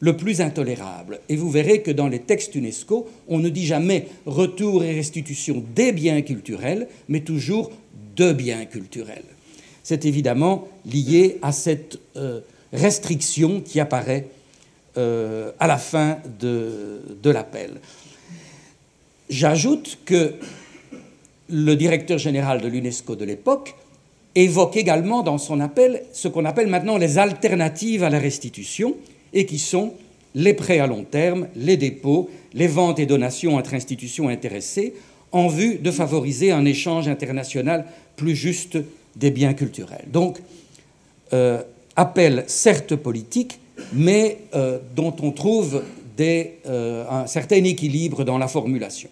le 0.00 0.16
plus 0.18 0.42
intolérable. 0.42 1.20
Et 1.30 1.36
vous 1.36 1.48
verrez 1.48 1.80
que 1.80 1.90
dans 1.90 2.08
les 2.08 2.18
textes 2.18 2.54
UNESCO, 2.54 3.08
on 3.28 3.38
ne 3.38 3.48
dit 3.48 3.64
jamais 3.64 4.08
retour 4.26 4.84
et 4.84 4.92
restitution 4.92 5.64
des 5.74 5.92
biens 5.92 6.20
culturels, 6.20 6.86
mais 7.08 7.20
toujours 7.20 7.70
de 8.14 8.34
biens 8.34 8.66
culturels. 8.66 9.24
C'est 9.88 10.04
évidemment 10.04 10.68
lié 10.84 11.38
à 11.40 11.50
cette 11.50 11.98
euh, 12.14 12.40
restriction 12.74 13.62
qui 13.62 13.80
apparaît 13.80 14.26
à 14.96 15.66
la 15.68 15.78
fin 15.78 16.18
de 16.40 17.30
l'appel. 17.30 17.70
J'ajoute 19.30 19.98
que 20.04 20.34
le 21.48 21.74
directeur 21.76 22.18
général 22.18 22.60
de 22.60 22.66
l'UNESCO 22.66 23.14
de 23.14 23.24
l'époque 23.24 23.76
évoque 24.34 24.76
également 24.76 25.22
dans 25.22 25.38
son 25.38 25.60
appel 25.60 26.02
ce 26.12 26.28
qu'on 26.28 26.44
appelle 26.44 26.66
maintenant 26.66 26.98
les 26.98 27.16
alternatives 27.16 28.02
à 28.02 28.10
la 28.10 28.18
restitution, 28.18 28.96
et 29.32 29.46
qui 29.46 29.58
sont 29.58 29.94
les 30.34 30.52
prêts 30.52 30.80
à 30.80 30.86
long 30.86 31.04
terme, 31.04 31.48
les 31.56 31.78
dépôts, 31.78 32.28
les 32.52 32.66
ventes 32.66 32.98
et 32.98 33.06
donations 33.06 33.54
entre 33.54 33.72
institutions 33.72 34.28
intéressées, 34.28 34.94
en 35.32 35.48
vue 35.48 35.76
de 35.76 35.90
favoriser 35.90 36.50
un 36.50 36.64
échange 36.64 37.08
international 37.08 37.86
plus 38.16 38.34
juste 38.34 38.78
des 39.18 39.30
biens 39.30 39.54
culturels. 39.54 40.06
Donc, 40.10 40.38
euh, 41.32 41.62
appel 41.96 42.44
certes 42.46 42.94
politique, 42.94 43.58
mais 43.92 44.38
euh, 44.54 44.78
dont 44.94 45.14
on 45.20 45.32
trouve 45.32 45.82
euh, 46.20 47.04
un 47.10 47.26
certain 47.26 47.62
équilibre 47.64 48.24
dans 48.24 48.38
la 48.38 48.48
formulation. 48.48 49.10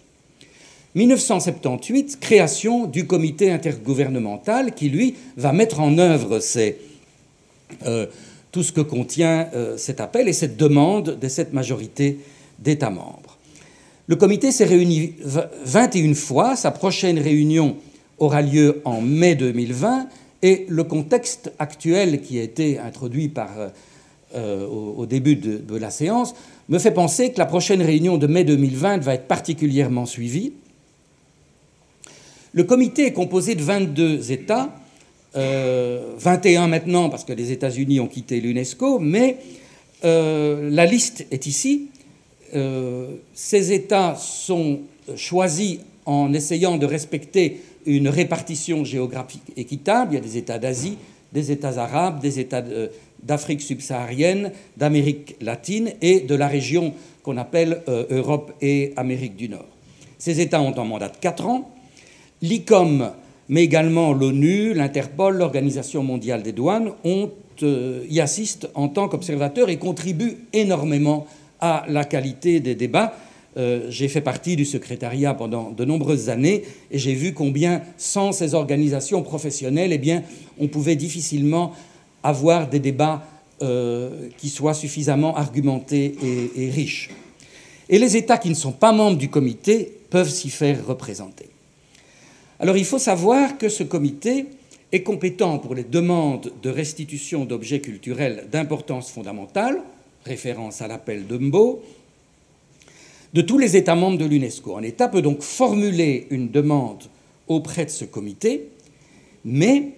1978, 0.94 2.18
création 2.20 2.86
du 2.86 3.06
comité 3.06 3.50
intergouvernemental 3.50 4.72
qui, 4.74 4.88
lui, 4.88 5.14
va 5.36 5.52
mettre 5.52 5.80
en 5.80 5.98
œuvre 5.98 6.40
tout 8.50 8.62
ce 8.62 8.72
que 8.72 8.80
contient 8.80 9.50
cet 9.76 10.00
appel 10.00 10.26
et 10.26 10.32
cette 10.32 10.56
demande 10.56 11.18
de 11.20 11.28
cette 11.28 11.52
majorité 11.52 12.18
d'États 12.58 12.88
membres. 12.88 13.36
Le 14.06 14.16
comité 14.16 14.52
s'est 14.52 14.64
réuni 14.64 15.12
21 15.64 16.14
fois, 16.14 16.56
sa 16.56 16.70
prochaine 16.70 17.18
réunion 17.18 17.76
aura 18.18 18.42
lieu 18.42 18.80
en 18.84 19.00
mai 19.00 19.34
2020 19.34 20.08
et 20.42 20.66
le 20.68 20.84
contexte 20.84 21.52
actuel 21.58 22.20
qui 22.20 22.38
a 22.38 22.42
été 22.42 22.78
introduit 22.78 23.28
par, 23.28 23.50
euh, 24.34 24.66
au, 24.66 25.06
début 25.06 25.36
de, 25.36 25.76
la 25.76 25.90
séance 25.90 26.34
me 26.68 26.78
fait 26.78 26.90
penser 26.90 27.32
que 27.32 27.38
la 27.38 27.46
prochaine 27.46 27.82
réunion 27.82 28.18
de 28.18 28.26
mai 28.26 28.44
2020 28.44 28.98
va 28.98 29.14
être 29.14 29.26
particulièrement 29.26 30.06
suivie 30.06 30.52
le 32.56 32.64
comité 32.64 33.04
est 33.04 33.12
composé 33.12 33.54
de 33.54 33.62
22 33.62 34.32
États, 34.32 34.70
21 35.34 35.38
euh, 35.42 36.66
maintenant 36.66 37.10
parce 37.10 37.22
que 37.22 37.34
les 37.34 37.52
États-Unis 37.52 38.00
ont 38.00 38.06
quitté 38.06 38.40
l'UNESCO, 38.40 38.98
mais 38.98 39.36
euh, 40.06 40.70
la 40.72 40.86
liste 40.86 41.26
est 41.30 41.44
ici. 41.44 41.88
Euh, 42.54 43.16
ces 43.34 43.72
États 43.72 44.14
sont 44.14 44.80
choisis 45.16 45.80
en 46.06 46.32
essayant 46.32 46.78
de 46.78 46.86
respecter 46.86 47.60
une 47.84 48.08
répartition 48.08 48.84
géographique 48.84 49.52
équitable. 49.56 50.12
Il 50.12 50.14
y 50.14 50.18
a 50.18 50.22
des 50.22 50.36
États 50.38 50.58
d'Asie, 50.58 50.96
des 51.32 51.52
États 51.52 51.78
arabes, 51.78 52.20
des 52.20 52.40
États 52.40 52.64
d'Afrique 53.22 53.60
subsaharienne, 53.60 54.52
d'Amérique 54.76 55.36
latine 55.40 55.92
et 56.00 56.20
de 56.20 56.34
la 56.34 56.48
région 56.48 56.94
qu'on 57.22 57.36
appelle 57.36 57.82
Europe 57.88 58.52
et 58.62 58.92
Amérique 58.96 59.36
du 59.36 59.48
Nord. 59.48 59.66
Ces 60.18 60.40
États 60.40 60.62
ont 60.62 60.78
un 60.78 60.84
mandat 60.84 61.08
de 61.08 61.16
4 61.16 61.46
ans 61.46 61.70
L'ICOM, 62.42 63.12
mais 63.48 63.64
également 63.64 64.12
l'ONU, 64.12 64.74
l'Interpol, 64.74 65.38
l'Organisation 65.38 66.02
mondiale 66.02 66.42
des 66.42 66.52
douanes 66.52 66.92
euh, 67.62 68.04
y 68.10 68.20
assistent 68.20 68.68
en 68.74 68.88
tant 68.88 69.08
qu'observateurs 69.08 69.70
et 69.70 69.78
contribuent 69.78 70.36
énormément 70.52 71.26
à 71.60 71.84
la 71.88 72.04
qualité 72.04 72.60
des 72.60 72.74
débats. 72.74 73.14
Euh, 73.56 73.86
j'ai 73.88 74.08
fait 74.08 74.20
partie 74.20 74.54
du 74.54 74.64
secrétariat 74.64 75.32
pendant 75.32 75.70
de 75.70 75.84
nombreuses 75.84 76.28
années 76.28 76.64
et 76.90 76.98
j'ai 76.98 77.14
vu 77.14 77.32
combien, 77.32 77.82
sans 77.96 78.32
ces 78.32 78.54
organisations 78.54 79.22
professionnelles, 79.22 79.92
eh 79.92 80.20
on 80.58 80.68
pouvait 80.68 80.96
difficilement 80.96 81.72
avoir 82.22 82.68
des 82.68 82.80
débats 82.80 83.24
euh, 83.62 84.28
qui 84.36 84.50
soient 84.50 84.74
suffisamment 84.74 85.36
argumentés 85.36 86.16
et 86.56 86.70
riches. 86.70 87.10
Et 87.88 87.98
les 87.98 88.16
États 88.16 88.36
qui 88.36 88.50
ne 88.50 88.54
sont 88.54 88.72
pas 88.72 88.92
membres 88.92 89.16
du 89.16 89.30
comité 89.30 89.90
peuvent 90.10 90.28
s'y 90.28 90.50
faire 90.50 90.84
représenter. 90.86 91.48
Alors 92.58 92.76
il 92.76 92.84
faut 92.84 92.98
savoir 92.98 93.58
que 93.58 93.68
ce 93.68 93.82
comité 93.82 94.46
est 94.92 95.02
compétent 95.02 95.58
pour 95.58 95.74
les 95.74 95.84
demandes 95.84 96.52
de 96.62 96.70
restitution 96.70 97.44
d'objets 97.44 97.80
culturels 97.80 98.46
d'importance 98.50 99.10
fondamentale, 99.10 99.82
référence 100.24 100.80
à 100.80 100.88
l'appel 100.88 101.26
de 101.26 101.38
Mbo, 101.38 101.82
de 103.36 103.42
tous 103.42 103.58
les 103.58 103.76
États 103.76 103.94
membres 103.94 104.16
de 104.16 104.24
l'UNESCO. 104.24 104.78
Un 104.78 104.82
État 104.82 105.08
peut 105.08 105.20
donc 105.20 105.42
formuler 105.42 106.26
une 106.30 106.50
demande 106.50 107.02
auprès 107.48 107.84
de 107.84 107.90
ce 107.90 108.06
comité, 108.06 108.70
mais 109.44 109.90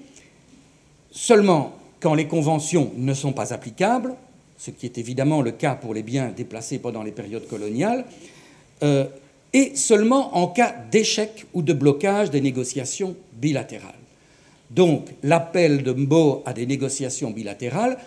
seulement 1.12 1.72
quand 2.00 2.14
les 2.14 2.26
conventions 2.26 2.90
ne 2.96 3.14
sont 3.14 3.32
pas 3.32 3.54
applicables, 3.54 4.16
ce 4.58 4.72
qui 4.72 4.86
est 4.86 4.98
évidemment 4.98 5.40
le 5.40 5.52
cas 5.52 5.76
pour 5.76 5.94
les 5.94 6.02
biens 6.02 6.32
déplacés 6.36 6.80
pendant 6.80 7.04
les 7.04 7.12
périodes 7.12 7.46
coloniales, 7.46 8.06
euh, 8.82 9.04
et 9.52 9.76
seulement 9.76 10.36
en 10.36 10.48
cas 10.48 10.74
d'échec 10.90 11.46
ou 11.54 11.62
de 11.62 11.72
blocage 11.72 12.30
des 12.30 12.40
négociations 12.40 13.14
bilatérales. 13.34 13.94
Donc 14.72 15.10
l'appel 15.22 15.84
de 15.84 15.92
Mbo 15.92 16.42
à 16.44 16.52
des 16.52 16.66
négociations 16.66 17.30
bilatérales 17.30 17.98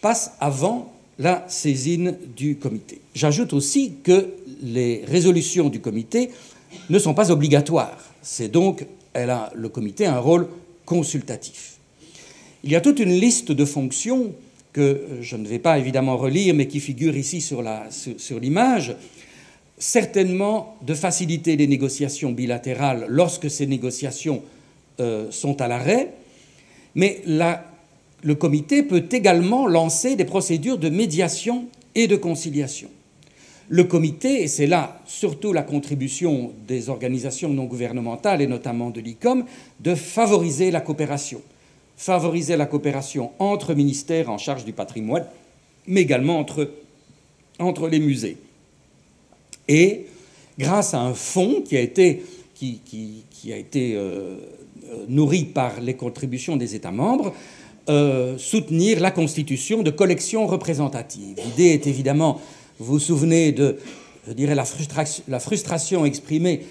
passe 0.00 0.32
avant 0.40 0.92
la 1.18 1.44
saisine 1.48 2.16
du 2.36 2.56
comité. 2.56 3.00
J'ajoute 3.14 3.52
aussi 3.52 3.94
que 4.02 4.28
les 4.62 5.04
résolutions 5.06 5.68
du 5.68 5.80
comité 5.80 6.30
ne 6.90 6.98
sont 6.98 7.14
pas 7.14 7.30
obligatoires. 7.30 7.98
C'est 8.22 8.48
donc, 8.48 8.86
elle 9.14 9.30
a, 9.30 9.50
le 9.54 9.68
comité 9.68 10.06
a 10.06 10.16
un 10.16 10.20
rôle 10.20 10.48
consultatif. 10.84 11.76
Il 12.64 12.70
y 12.70 12.76
a 12.76 12.80
toute 12.80 12.98
une 12.98 13.12
liste 13.12 13.52
de 13.52 13.64
fonctions 13.64 14.32
que 14.72 15.02
je 15.20 15.36
ne 15.36 15.46
vais 15.46 15.58
pas 15.58 15.78
évidemment 15.78 16.16
relire, 16.16 16.54
mais 16.54 16.68
qui 16.68 16.80
figure 16.80 17.16
ici 17.16 17.40
sur 17.40 17.62
l'image, 18.40 18.94
certainement 19.78 20.76
de 20.82 20.94
faciliter 20.94 21.56
les 21.56 21.66
négociations 21.66 22.32
bilatérales 22.32 23.06
lorsque 23.08 23.50
ces 23.50 23.66
négociations 23.66 24.42
euh, 25.00 25.30
sont 25.30 25.60
à 25.60 25.68
l'arrêt, 25.68 26.14
mais 26.94 27.22
le 28.22 28.34
comité 28.34 28.82
peut 28.82 29.04
également 29.10 29.66
lancer 29.66 30.16
des 30.16 30.24
procédures 30.24 30.78
de 30.78 30.88
médiation 30.88 31.66
et 31.94 32.06
de 32.06 32.16
conciliation. 32.16 32.88
Le 33.70 33.84
comité, 33.84 34.42
et 34.42 34.48
c'est 34.48 34.66
là 34.66 35.00
surtout 35.06 35.52
la 35.52 35.62
contribution 35.62 36.52
des 36.66 36.88
organisations 36.88 37.50
non 37.50 37.64
gouvernementales 37.64 38.40
et 38.40 38.46
notamment 38.46 38.90
de 38.90 39.00
l'ICOM, 39.00 39.44
de 39.80 39.94
favoriser 39.94 40.70
la 40.70 40.80
coopération. 40.80 41.42
Favoriser 41.96 42.56
la 42.56 42.66
coopération 42.66 43.32
entre 43.38 43.74
ministères 43.74 44.30
en 44.30 44.38
charge 44.38 44.64
du 44.64 44.72
patrimoine, 44.72 45.26
mais 45.86 46.00
également 46.00 46.38
entre, 46.38 47.88
les 47.88 48.00
musées. 48.00 48.38
Et 49.66 50.06
grâce 50.58 50.94
à 50.94 51.00
un 51.00 51.12
fonds 51.12 51.62
qui 51.62 51.76
a 51.76 51.80
été, 51.80 52.22
qui, 52.54 53.52
a 53.52 53.56
été 53.56 53.96
euh, 53.96 54.36
euh, 54.90 55.04
nourri 55.08 55.44
par 55.44 55.80
les 55.80 55.94
contributions 55.94 56.56
des 56.56 56.74
États 56.74 56.92
membres, 56.92 57.34
euh, 57.88 58.36
soutenir 58.38 59.00
la 59.00 59.10
constitution 59.10 59.82
de 59.82 59.90
collections 59.90 60.46
représentatives. 60.46 61.36
L'idée 61.44 61.72
est 61.72 61.86
évidemment, 61.86 62.40
vous 62.78 62.94
vous 62.94 62.98
souvenez 62.98 63.52
de, 63.52 63.78
je 64.26 64.32
dirais, 64.32 64.54
la 64.54 65.40
frustration, 65.40 66.04
exprimée 66.04 66.62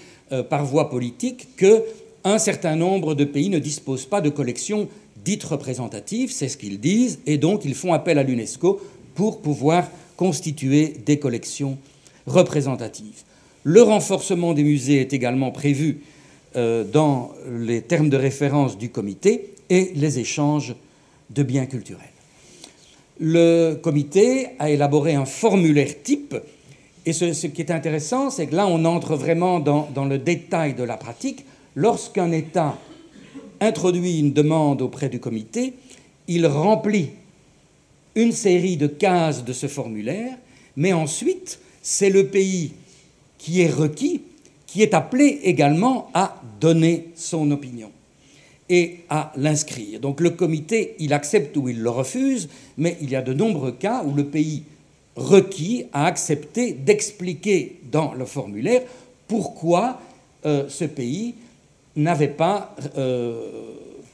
par 0.49 0.65
voie 0.65 0.89
politique 0.89 1.56
que 1.56 1.84
un 2.25 2.38
certain 2.38 2.75
nombre 2.75 3.15
de 3.15 3.23
pays 3.23 3.49
ne 3.49 3.60
disposent 3.60 4.06
pas 4.06 4.19
de 4.19 4.30
collections 4.30 4.89
dites 5.27 5.43
représentatives, 5.43 6.32
c'est 6.32 6.49
ce 6.49 6.58
qu'ils 6.58 6.80
disent, 6.80 7.19
et 7.25 7.38
donc 7.38 7.65
ils 7.65 7.75
font 7.75 7.93
appel 7.93 8.17
à 8.17 8.23
l'UNESCO 8.23 8.82
pour 9.15 9.41
pouvoir 9.41 9.89
constituer 10.15 10.93
des 11.06 11.19
collections 11.19 11.77
représentative. 12.25 13.23
Le 13.63 13.82
renforcement 13.82 14.53
des 14.53 14.63
musées 14.63 15.01
est 15.01 15.13
également 15.13 15.51
prévu 15.51 15.99
euh, 16.56 16.84
dans 16.84 17.32
les 17.60 17.82
termes 17.82 18.10
de 18.10 18.17
référence 18.17 18.77
du 18.77 18.89
comité 18.89 19.53
et 19.69 19.91
les 19.95 20.19
échanges 20.19 20.75
de 21.30 21.44
biens 21.44 21.66
culturels. 21.66 22.06
Le 23.20 23.76
comité 23.76 24.50
a 24.60 24.70
élaboré 24.70 25.16
un 25.16 25.26
formulaire 25.26 26.04
type 26.04 26.36
et 27.06 27.13
ce, 27.13 27.48
qui 27.48 27.62
est 27.62 27.72
intéressant, 27.72 28.30
c'est 28.30 28.48
que 28.48 28.56
là, 28.56 28.68
on 28.68 28.84
entre 28.84 29.16
vraiment 29.16 29.62
dans, 29.62 30.06
le 30.06 30.18
détail 30.18 30.74
de 30.74 30.84
la 30.84 30.98
pratique. 30.98 31.46
Lorsqu'un 31.74 32.34
État 32.34 32.78
introduit 33.62 34.20
une 34.20 34.34
demande 34.34 34.82
auprès 34.82 35.08
du 35.08 35.22
comité, 35.22 35.74
il 36.28 36.46
remplit 36.46 37.12
une 38.16 38.34
série 38.34 38.76
de 38.76 38.88
cases 38.88 39.46
de 39.46 39.54
ce 39.54 39.68
formulaire, 39.68 40.38
mais 40.76 40.92
ensuite, 40.92 41.60
c'est 41.82 42.10
le 42.10 42.28
pays 42.28 42.74
qui 43.38 43.62
est 43.62 43.72
requis 43.72 44.22
qui 44.68 44.84
est 44.84 44.94
appelé 44.94 45.40
également 45.44 46.10
à 46.13 46.42
donner 46.60 47.08
son 47.16 47.50
opinion. 47.52 47.90
Et 48.69 48.99
à 49.10 49.32
l'inscrire. 49.38 49.99
Donc 49.99 50.19
le 50.19 50.32
comité, 50.32 50.95
il 50.99 51.13
accepte 51.13 51.56
ou 51.58 51.69
il 51.69 51.82
le 51.82 51.89
refuse, 51.89 52.49
mais 52.77 52.97
il 53.01 53.10
y 53.10 53.15
a 53.15 53.21
de 53.21 53.34
nombreux 53.34 53.71
cas 53.71 54.03
où 54.03 54.13
le 54.13 54.25
pays 54.25 54.63
requis 55.15 55.86
a 55.93 56.06
accepté 56.06 56.73
d'expliquer 56.73 57.80
dans 57.91 58.13
le 58.13 58.25
formulaire 58.25 58.84
pourquoi 59.27 59.99
euh, 60.45 60.65
ce 60.69 60.86
pays 60.86 61.36
n'avait 61.95 62.27
pas 62.27 62.75
euh, 62.97 63.41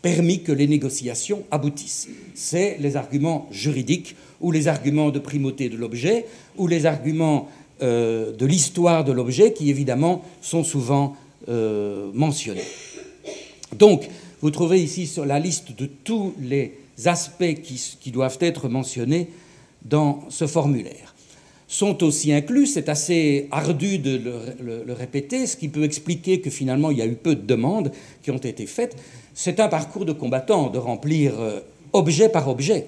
permis 0.01 0.41
que 0.41 0.51
les 0.51 0.67
négociations 0.67 1.43
aboutissent. 1.51 2.07
C'est 2.33 2.77
les 2.79 2.95
arguments 2.95 3.47
juridiques 3.51 4.15
ou 4.39 4.51
les 4.51 4.67
arguments 4.67 5.09
de 5.09 5.19
primauté 5.19 5.67
de 5.69 5.77
l'objet 5.77 6.25
ou 6.57 6.67
les 6.67 6.85
arguments 6.85 7.49
euh, 7.81 8.31
de 8.31 8.45
l'histoire 8.45 9.03
de 9.03 9.11
l'objet 9.11 9.51
qui 9.53 9.69
évidemment 9.69 10.23
sont 10.41 10.63
souvent 10.63 11.15
mentionnés. 12.13 12.63
Donc, 13.77 14.07
vous 14.43 14.51
trouvez 14.51 14.84
ici 14.84 15.10
la 15.25 15.39
liste 15.39 15.73
de 15.73 15.86
tous 15.86 16.34
les 16.38 16.73
aspects 17.06 17.53
qui, 17.63 18.12
doivent 18.12 18.39
être 18.41 18.67
mentionnés 18.67 19.29
dans 19.86 20.25
ce 20.27 20.47
formulaire. 20.47 21.15
Sont 21.69 22.03
aussi 22.03 22.34
inclus, 22.34 22.67
c'est 22.67 22.89
assez 22.89 23.47
ardu 23.51 23.99
de 23.99 24.19
le, 24.60 24.91
répéter, 24.91 25.47
ce 25.47 25.56
qui 25.56 25.69
peut 25.69 25.86
expliquer 25.86 26.41
que 26.41 26.49
finalement 26.49 26.91
il 26.91 26.97
y 26.97 27.01
a 27.01 27.06
eu 27.06 27.15
peu 27.15 27.36
de 27.36 27.45
demandes 27.47 27.93
qui 28.21 28.32
ont 28.32 28.38
été 28.38 28.65
faites. 28.65 28.97
C'est 29.34 29.62
un 29.62 29.69
parcours 29.69 30.03
de 30.03 30.12
combattant 30.12 30.69
de 30.69 30.77
remplir 30.77 31.39
euh, 31.39 31.62
objet 31.93 32.27
par 32.27 32.49
objet 32.49 32.88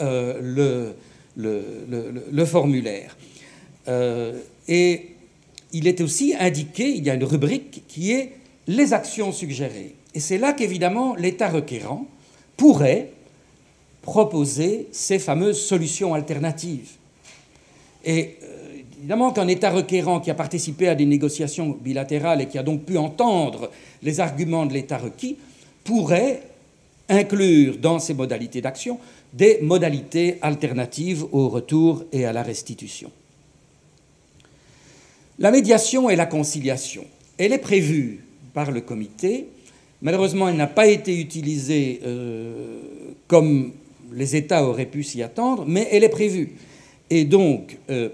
euh, 0.00 0.94
le, 1.36 2.44
formulaire. 2.44 3.16
Euh, 3.88 4.38
et 4.68 5.08
il 5.72 5.88
est 5.88 6.00
aussi 6.00 6.36
indiqué, 6.38 6.88
il 6.88 7.02
y 7.04 7.10
a 7.10 7.14
une 7.14 7.24
rubrique 7.24 7.82
qui 7.88 8.12
est 8.12 8.30
les 8.68 8.92
actions 8.92 9.32
suggérées. 9.32 9.96
Et 10.14 10.20
c'est 10.20 10.38
là 10.38 10.52
qu'évidemment 10.52 11.16
l'État 11.16 11.48
requérant 11.48 12.06
pourrait 12.56 13.10
proposer 14.02 14.88
ces 14.92 15.18
fameuses 15.18 15.60
solutions 15.60 16.14
alternatives. 16.14 16.92
Et 18.04 18.36
euh, 18.42 18.76
évidemment 18.98 19.32
qu'un 19.32 19.48
État 19.48 19.70
requérant 19.70 20.20
qui 20.20 20.30
a 20.30 20.34
participé 20.34 20.88
à 20.88 20.94
des 20.94 21.06
négociations 21.06 21.70
bilatérales 21.70 22.42
et 22.42 22.46
qui 22.46 22.58
a 22.58 22.62
donc 22.62 22.84
pu 22.84 22.96
entendre 22.98 23.70
les 24.02 24.20
arguments 24.20 24.66
de 24.66 24.74
l'État 24.74 24.98
requis 24.98 25.36
pourrait 25.82 26.42
inclure 27.08 27.78
dans 27.78 27.98
ses 27.98 28.14
modalités 28.14 28.60
d'action 28.60 28.98
des 29.32 29.58
modalités 29.62 30.38
alternatives 30.42 31.24
au 31.32 31.48
retour 31.48 32.04
et 32.12 32.24
à 32.24 32.32
la 32.32 32.42
restitution. 32.42 33.10
La 35.38 35.50
médiation 35.50 36.08
et 36.08 36.16
la 36.16 36.26
conciliation, 36.26 37.04
elle 37.36 37.52
est 37.52 37.58
prévue 37.58 38.20
par 38.52 38.70
le 38.70 38.80
comité 38.80 39.48
Malheureusement, 40.04 40.50
elle 40.50 40.56
n'a 40.56 40.66
pas 40.66 40.86
été 40.86 41.18
utilisée 41.18 42.00
euh, 42.04 42.78
comme 43.26 43.72
les 44.12 44.36
États 44.36 44.64
auraient 44.68 44.84
pu 44.84 45.02
s'y 45.02 45.22
attendre, 45.22 45.64
mais 45.66 45.88
elle 45.90 46.04
est 46.04 46.10
prévue. 46.10 46.52
Et 47.08 47.24
donc, 47.24 47.78
euh, 47.88 48.10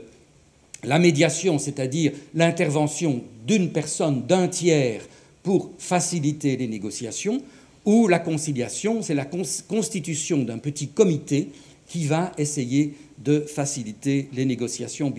la 0.84 1.00
médiation, 1.00 1.58
c'est-à-dire 1.58 2.12
l'intervention 2.32 3.22
d'une 3.44 3.70
personne, 3.70 4.22
d'un 4.22 4.46
tiers, 4.46 5.02
pour 5.42 5.70
faciliter 5.78 6.56
les 6.56 6.68
négociations, 6.68 7.42
ou 7.84 8.06
la 8.06 8.20
conciliation, 8.20 9.02
c'est 9.02 9.14
la 9.14 9.24
constitution 9.24 10.38
d'un 10.44 10.58
petit 10.58 10.88
comité 10.88 11.48
qui 11.88 12.04
va 12.04 12.30
essayer 12.38 12.94
de 13.18 13.40
faciliter 13.40 14.28
les 14.32 14.44
négociations 14.44 15.12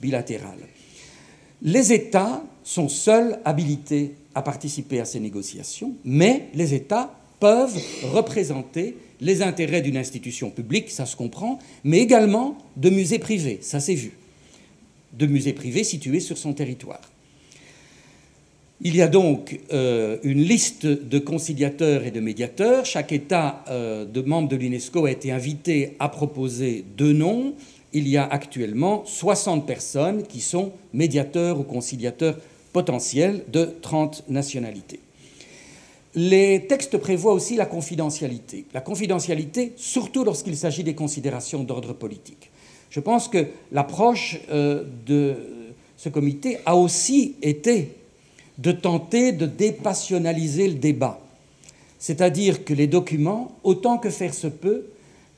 bilatérales. 0.00 0.66
Les 1.60 1.92
États 1.92 2.42
sont 2.66 2.88
seuls 2.88 3.38
habilités 3.44 4.14
à 4.34 4.42
participer 4.42 4.98
à 4.98 5.04
ces 5.04 5.20
négociations, 5.20 5.94
mais 6.04 6.48
les 6.52 6.74
États 6.74 7.14
peuvent 7.38 7.78
représenter 8.12 8.96
les 9.20 9.40
intérêts 9.40 9.82
d'une 9.82 9.96
institution 9.96 10.50
publique, 10.50 10.90
ça 10.90 11.06
se 11.06 11.14
comprend, 11.14 11.60
mais 11.84 11.98
également 11.98 12.58
de 12.76 12.90
musées 12.90 13.20
privés, 13.20 13.60
ça 13.62 13.78
s'est 13.78 13.94
vu, 13.94 14.14
de 15.12 15.26
musées 15.26 15.52
privés 15.52 15.84
situés 15.84 16.18
sur 16.18 16.36
son 16.36 16.54
territoire. 16.54 17.00
Il 18.82 18.96
y 18.96 19.00
a 19.00 19.06
donc 19.06 19.60
euh, 19.72 20.18
une 20.24 20.42
liste 20.42 20.86
de 20.86 21.18
conciliateurs 21.20 22.04
et 22.04 22.10
de 22.10 22.20
médiateurs. 22.20 22.84
Chaque 22.84 23.12
État 23.12 23.64
euh, 23.70 24.04
de 24.04 24.20
membre 24.22 24.48
de 24.48 24.56
l'UNESCO 24.56 25.06
a 25.06 25.12
été 25.12 25.30
invité 25.30 25.94
à 26.00 26.08
proposer 26.08 26.84
deux 26.96 27.12
noms. 27.12 27.54
Il 27.92 28.08
y 28.08 28.16
a 28.16 28.26
actuellement 28.26 29.04
60 29.06 29.66
personnes 29.66 30.24
qui 30.24 30.40
sont 30.40 30.72
médiateurs 30.92 31.60
ou 31.60 31.62
conciliateurs 31.62 32.36
potentiel 32.76 33.42
de 33.48 33.74
30 33.80 34.24
nationalités. 34.28 35.00
Les 36.14 36.66
textes 36.66 36.98
prévoient 36.98 37.32
aussi 37.32 37.56
la 37.56 37.64
confidentialité. 37.64 38.66
La 38.74 38.82
confidentialité, 38.82 39.72
surtout 39.76 40.24
lorsqu'il 40.24 40.58
s'agit 40.58 40.84
des 40.84 40.94
considérations 40.94 41.64
d'ordre 41.64 41.94
politique. 41.94 42.50
Je 42.90 43.00
pense 43.00 43.28
que 43.28 43.46
l'approche 43.72 44.40
euh, 44.50 44.84
de 45.06 45.36
ce 45.96 46.10
comité 46.10 46.58
a 46.66 46.76
aussi 46.76 47.36
été 47.40 47.92
de 48.58 48.72
tenter 48.72 49.32
de 49.32 49.46
dépassionnaliser 49.46 50.68
le 50.68 50.74
débat. 50.74 51.18
C'est-à-dire 51.98 52.62
que 52.62 52.74
les 52.74 52.88
documents, 52.88 53.52
autant 53.64 53.96
que 53.96 54.10
faire 54.10 54.34
se 54.34 54.48
peut, 54.48 54.84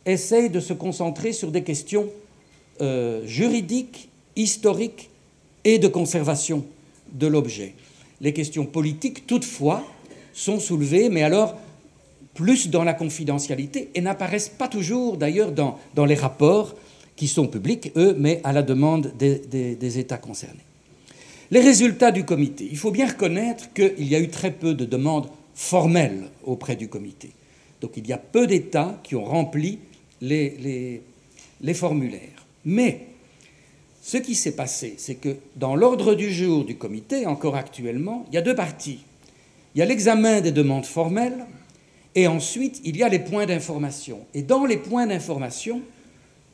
essayent 0.04 0.50
de 0.50 0.58
se 0.58 0.72
concentrer 0.72 1.32
sur 1.32 1.52
des 1.52 1.62
questions 1.62 2.08
euh, 2.80 3.24
juridiques, 3.26 4.08
historiques 4.34 5.08
et 5.62 5.78
de 5.78 5.86
conservation 5.86 6.64
de 7.12 7.26
l'objet. 7.26 7.74
Les 8.20 8.32
questions 8.32 8.66
politiques, 8.66 9.26
toutefois, 9.26 9.84
sont 10.32 10.60
soulevées, 10.60 11.08
mais 11.08 11.22
alors 11.22 11.56
plus 12.34 12.68
dans 12.68 12.84
la 12.84 12.94
confidentialité 12.94 13.90
et 13.96 14.00
n'apparaissent 14.00 14.48
pas 14.48 14.68
toujours 14.68 15.16
d'ailleurs 15.16 15.50
dans, 15.50 15.76
les 16.06 16.14
rapports 16.14 16.76
qui 17.16 17.26
sont 17.26 17.48
publics, 17.48 17.90
eux, 17.96 18.14
mais 18.16 18.40
à 18.44 18.52
la 18.52 18.62
demande 18.62 19.12
des, 19.18 19.98
États 19.98 20.18
concernés. 20.18 20.64
Les 21.50 21.60
résultats 21.60 22.12
du 22.12 22.24
comité. 22.24 22.68
Il 22.70 22.78
faut 22.78 22.92
bien 22.92 23.08
reconnaître 23.08 23.72
qu'il 23.72 24.06
y 24.06 24.14
a 24.14 24.20
eu 24.20 24.28
très 24.28 24.52
peu 24.52 24.74
de 24.74 24.84
demandes 24.84 25.28
formelles 25.54 26.28
auprès 26.44 26.76
du 26.76 26.86
comité. 26.86 27.30
Donc 27.80 27.92
il 27.96 28.06
y 28.06 28.12
a 28.12 28.18
peu 28.18 28.46
d'États 28.46 29.00
qui 29.02 29.16
ont 29.16 29.24
rempli 29.24 29.80
les, 30.20 31.02
les 31.60 31.74
formulaires. 31.74 32.46
Mais 32.64 33.06
ce 34.08 34.16
qui 34.16 34.34
s'est 34.34 34.56
passé, 34.56 34.94
c'est 34.96 35.16
que 35.16 35.36
dans 35.56 35.76
l'ordre 35.76 36.14
du 36.14 36.32
jour 36.32 36.64
du 36.64 36.78
comité, 36.78 37.26
encore 37.26 37.56
actuellement, 37.56 38.24
il 38.30 38.36
y 38.36 38.38
a 38.38 38.40
deux 38.40 38.54
parties. 38.54 39.00
Il 39.74 39.80
y 39.80 39.82
a 39.82 39.84
l'examen 39.84 40.40
des 40.40 40.50
demandes 40.50 40.86
formelles 40.86 41.44
et 42.14 42.26
ensuite 42.26 42.80
il 42.84 42.96
y 42.96 43.02
a 43.02 43.10
les 43.10 43.18
points 43.18 43.44
d'information. 43.44 44.20
Et 44.32 44.40
dans 44.40 44.64
les 44.64 44.78
points 44.78 45.06
d'information, 45.06 45.82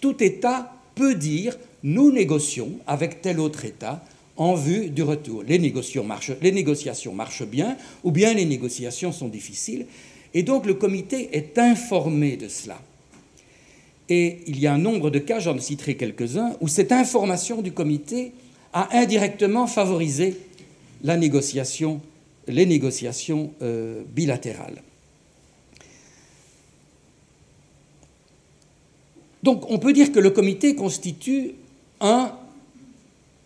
tout 0.00 0.20
État 0.20 0.72
peut 0.96 1.14
dire 1.14 1.56
nous 1.84 2.10
négocions 2.10 2.72
avec 2.88 3.22
tel 3.22 3.38
autre 3.38 3.64
État 3.64 4.04
en 4.36 4.56
vue 4.56 4.90
du 4.90 5.04
retour. 5.04 5.44
Les 5.46 5.60
négociations 5.60 6.02
marchent, 7.14 7.44
bien 7.44 7.76
ou 8.02 8.10
bien 8.10 8.34
les 8.34 8.46
négociations 8.46 9.12
sont 9.12 9.28
difficiles. 9.28 9.86
Et 10.34 10.42
donc 10.42 10.66
le 10.66 10.74
comité 10.74 11.28
est 11.36 11.56
informé 11.56 12.36
de 12.36 12.48
cela. 12.48 12.80
Et 14.08 14.40
il 14.46 14.58
y 14.60 14.66
a 14.66 14.74
un 14.74 14.78
nombre 14.78 15.10
de 15.10 15.18
cas, 15.18 15.40
j'en 15.40 15.58
citerai 15.58 15.96
quelques-uns, 15.96 16.56
où 16.60 16.68
cette 16.68 16.92
information 16.92 17.62
du 17.62 17.72
comité 17.72 18.32
a 18.72 18.88
indirectement 18.96 19.66
favorisé 19.66 20.36
la 21.02 21.16
négociation, 21.16 22.00
les 22.46 22.66
négociations 22.66 23.52
euh, 23.62 24.02
bilatérales. 24.14 24.82
Donc 29.42 29.70
on 29.70 29.78
peut 29.78 29.92
dire 29.92 30.10
que 30.10 30.20
le 30.20 30.30
comité 30.30 30.74
constitue 30.74 31.52
un, 32.00 32.32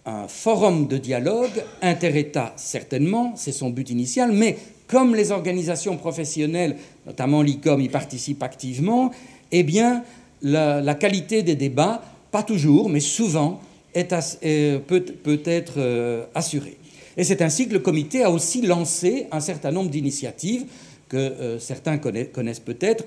un 0.06 0.28
forum 0.28 0.86
de 0.86 0.96
dialogue, 0.96 1.64
inter-État 1.82 2.54
certainement, 2.56 3.34
c'est 3.36 3.52
son 3.52 3.70
but 3.70 3.90
initial, 3.90 4.32
mais 4.32 4.56
comme 4.86 5.14
les 5.14 5.32
organisations 5.32 5.96
professionnelles, 5.96 6.76
notamment 7.04 7.42
l'ICOM, 7.42 7.80
y 7.80 7.88
participent 7.88 8.42
activement, 8.42 9.10
eh 9.50 9.62
bien, 9.62 10.04
la, 10.42 10.94
qualité 10.94 11.42
des 11.42 11.56
débats, 11.56 12.02
pas 12.30 12.42
toujours, 12.42 12.88
mais 12.88 13.00
souvent, 13.00 13.60
euh, 13.96 14.78
peut, 14.78 15.40
être 15.44 15.74
euh, 15.78 16.24
assurée. 16.34 16.76
Et 17.16 17.24
c'est 17.24 17.42
ainsi 17.42 17.66
que 17.66 17.72
le 17.72 17.80
comité 17.80 18.22
a 18.22 18.30
aussi 18.30 18.62
lancé 18.62 19.26
un 19.32 19.40
certain 19.40 19.72
nombre 19.72 19.90
d'initiatives 19.90 20.66
que 21.08 21.16
euh, 21.16 21.58
certains 21.58 21.98
connaissent, 21.98 22.60
peut-être. 22.60 23.04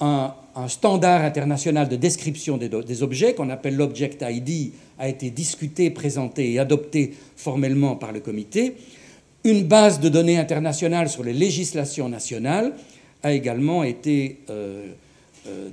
Un, 0.00 0.34
standard 0.68 1.22
international 1.22 1.88
de 1.88 1.96
description 1.96 2.58
des, 2.58 3.02
objets 3.02 3.34
qu'on 3.34 3.48
appelle 3.48 3.76
l'Object 3.76 4.22
ID 4.26 4.72
a 4.98 5.08
été 5.08 5.30
discuté, 5.30 5.90
présenté 5.90 6.52
et 6.52 6.58
adopté 6.58 7.14
formellement 7.36 7.96
par 7.96 8.12
le 8.12 8.20
comité. 8.20 8.74
Une 9.44 9.64
base 9.64 9.98
de 9.98 10.10
données 10.10 10.38
internationale 10.38 11.08
sur 11.08 11.22
les 11.22 11.32
législations 11.32 12.08
nationales 12.08 12.72
a 13.22 13.32
également 13.32 13.82
été 13.82 14.40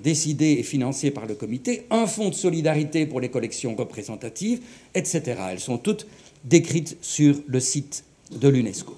décidé 0.04 0.58
et 0.60 0.64
financé 0.64 1.12
par 1.12 1.26
le 1.28 1.36
comité, 1.36 1.84
un 1.92 2.08
fonds 2.08 2.30
de 2.30 2.34
solidarité 2.34 3.06
pour 3.06 3.20
les 3.20 3.30
collections 3.30 3.76
représentatives, 3.76 4.62
etc. 4.96 5.36
Elles 5.52 5.60
sont 5.60 5.78
toutes 5.78 6.08
décrites 6.44 6.98
sur 7.02 7.36
le 7.46 7.60
site 7.60 8.04
de 8.32 8.48
l'UNESCO. 8.48 8.96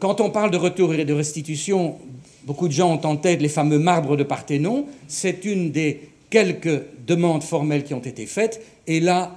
quand 0.00 0.20
on 0.20 0.30
parle 0.30 0.50
de 0.50 0.56
retour 0.56 0.92
et 0.94 1.04
de 1.04 1.14
restitution, 1.14 1.96
beaucoup 2.44 2.68
de 2.68 2.72
gens 2.72 2.92
ont 2.92 3.06
en 3.06 3.16
tête 3.16 3.40
les 3.40 3.48
fameux 3.48 3.78
marbres 3.78 4.16
de 4.16 4.24
Parthénon. 4.24 4.86
C'est 5.06 5.44
une 5.44 5.70
des 5.70 6.00
quelques 6.30 6.82
demandes 7.06 7.42
formelles 7.42 7.84
qui 7.84 7.94
ont 7.94 8.00
été 8.00 8.26
faites. 8.26 8.60
Et 8.86 9.00
là, 9.00 9.36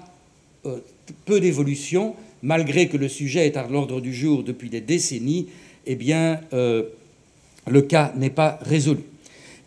peu 1.25 1.39
d'évolution, 1.39 2.15
malgré 2.41 2.87
que 2.87 2.97
le 2.97 3.07
sujet 3.07 3.47
est 3.47 3.57
à 3.57 3.67
l'ordre 3.67 4.01
du 4.01 4.13
jour 4.13 4.43
depuis 4.43 4.69
des 4.69 4.81
décennies, 4.81 5.47
eh 5.85 5.95
bien, 5.95 6.41
le 6.51 7.81
cas 7.81 8.13
n'est 8.15 8.29
pas 8.29 8.59
résolu. 8.61 9.03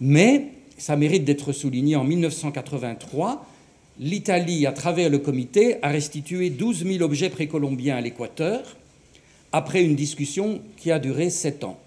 Mais 0.01 0.47
ça 0.79 0.97
mérite 0.97 1.25
d'être 1.25 1.53
souligné, 1.53 1.97
en 1.97 2.05
1983, 2.05 3.47
l'Italie, 4.01 4.67
à 4.67 4.73
travers 4.73 5.09
le 5.09 5.19
comité, 5.19 5.77
a 5.83 5.89
restitué 5.89 6.51
12 6.51 6.85
000 6.85 7.05
objets 7.05 7.31
précolombiens 7.31 7.97
à 7.97 8.01
l'Équateur, 8.01 8.77
après 9.53 9.83
une 9.83 9.95
discussion 9.95 10.61
qui 10.77 10.91
a 10.91 10.99
duré 10.99 11.31
sept 11.31 11.63
ans. 11.63 11.79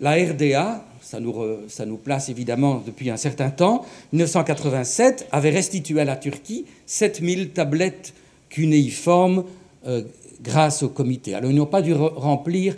La 0.00 0.14
RDA, 0.14 0.84
ça 1.00 1.20
nous, 1.20 1.96
place 2.02 2.28
évidemment 2.28 2.82
depuis 2.84 3.10
un 3.10 3.16
certain 3.16 3.50
temps, 3.50 3.84
1987, 4.12 5.28
avait 5.30 5.50
restitué 5.50 6.00
à 6.00 6.04
la 6.04 6.16
Turquie 6.16 6.64
7000 6.86 7.50
tablettes 7.50 8.12
cunéiformes 8.48 9.44
euh, 9.86 10.02
grâce 10.42 10.82
au 10.82 10.88
comité. 10.88 11.34
Alors 11.34 11.50
ils 11.50 11.56
n'ont 11.56 11.66
pas 11.66 11.82
dû 11.82 11.92
remplir 11.94 12.76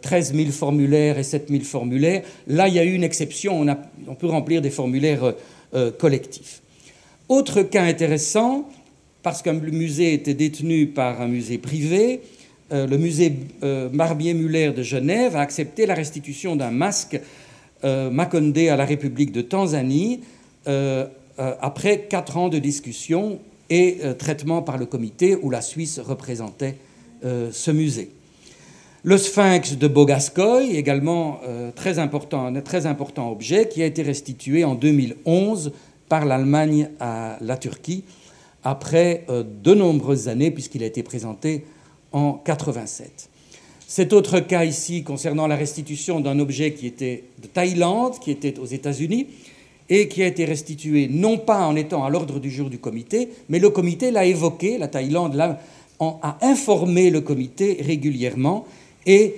13 0.00 0.32
euh, 0.32 0.36
000 0.36 0.50
formulaires 0.50 1.18
et 1.18 1.22
7 1.22 1.48
000 1.48 1.62
formulaires. 1.64 2.22
Là, 2.46 2.68
il 2.68 2.74
y 2.74 2.78
a 2.78 2.84
eu 2.84 2.92
une 2.92 3.04
exception, 3.04 3.66
on, 4.06 4.14
peut 4.14 4.26
remplir 4.26 4.62
des 4.62 4.70
formulaires 4.70 5.24
euh, 5.24 5.32
euh, 5.74 5.90
collectifs. 5.90 6.62
Autre 7.28 7.62
cas 7.62 7.84
intéressant, 7.84 8.68
parce 9.22 9.42
qu'un 9.42 9.54
musée 9.54 10.12
était 10.12 10.34
détenu 10.34 10.86
par 10.88 11.20
un 11.20 11.28
musée 11.28 11.58
privé, 11.58 12.20
le 12.70 12.96
musée 12.96 13.32
Barbier-Muller 13.62 14.72
de 14.72 14.82
Genève 14.82 15.36
a 15.36 15.40
accepté 15.40 15.86
la 15.86 15.94
restitution 15.94 16.56
d'un 16.56 16.70
masque 16.70 17.20
Makonde 17.82 18.58
à 18.58 18.76
la 18.76 18.84
République 18.84 19.32
de 19.32 19.42
Tanzanie 19.42 20.20
après 21.38 22.06
quatre 22.10 22.36
ans 22.36 22.48
de 22.48 22.58
discussion 22.58 23.38
et 23.70 23.98
traitement 24.18 24.60
par 24.60 24.76
le 24.76 24.86
comité 24.86 25.36
où 25.36 25.50
la 25.50 25.60
Suisse 25.60 26.00
représentait 26.00 26.76
ce 27.22 27.70
musée. 27.70 28.10
Le 29.06 29.18
sphinx 29.18 29.76
de 29.76 29.86
Bogascoy, 29.86 30.76
également 30.76 31.40
euh, 31.44 31.70
très 31.70 31.98
important, 31.98 32.46
un 32.46 32.60
très 32.62 32.86
important 32.86 33.30
objet, 33.30 33.68
qui 33.68 33.82
a 33.82 33.86
été 33.86 34.00
restitué 34.00 34.64
en 34.64 34.74
2011 34.74 35.72
par 36.08 36.24
l'Allemagne 36.24 36.88
à 37.00 37.36
la 37.42 37.58
Turquie, 37.58 38.04
après 38.62 39.26
euh, 39.28 39.44
de 39.62 39.74
nombreuses 39.74 40.28
années, 40.28 40.50
puisqu'il 40.50 40.82
a 40.82 40.86
été 40.86 41.02
présenté 41.02 41.66
en 42.12 42.32
87. 42.32 43.28
Cet 43.86 44.14
autre 44.14 44.40
cas 44.40 44.64
ici 44.64 45.02
concernant 45.02 45.48
la 45.48 45.56
restitution 45.56 46.20
d'un 46.20 46.38
objet 46.38 46.72
qui 46.72 46.86
était 46.86 47.24
de 47.42 47.46
Thaïlande, 47.46 48.18
qui 48.20 48.30
était 48.30 48.58
aux 48.58 48.64
États-Unis, 48.64 49.26
et 49.90 50.08
qui 50.08 50.22
a 50.22 50.26
été 50.26 50.46
restitué 50.46 51.08
non 51.08 51.36
pas 51.36 51.66
en 51.66 51.76
étant 51.76 52.04
à 52.04 52.08
l'ordre 52.08 52.40
du 52.40 52.50
jour 52.50 52.70
du 52.70 52.78
comité, 52.78 53.28
mais 53.50 53.58
le 53.58 53.68
comité 53.68 54.10
l'a 54.10 54.24
évoqué, 54.24 54.78
la 54.78 54.88
Thaïlande 54.88 55.38
a 56.00 56.38
informé 56.40 57.10
le 57.10 57.20
comité 57.20 57.82
régulièrement, 57.82 58.64
et 59.06 59.34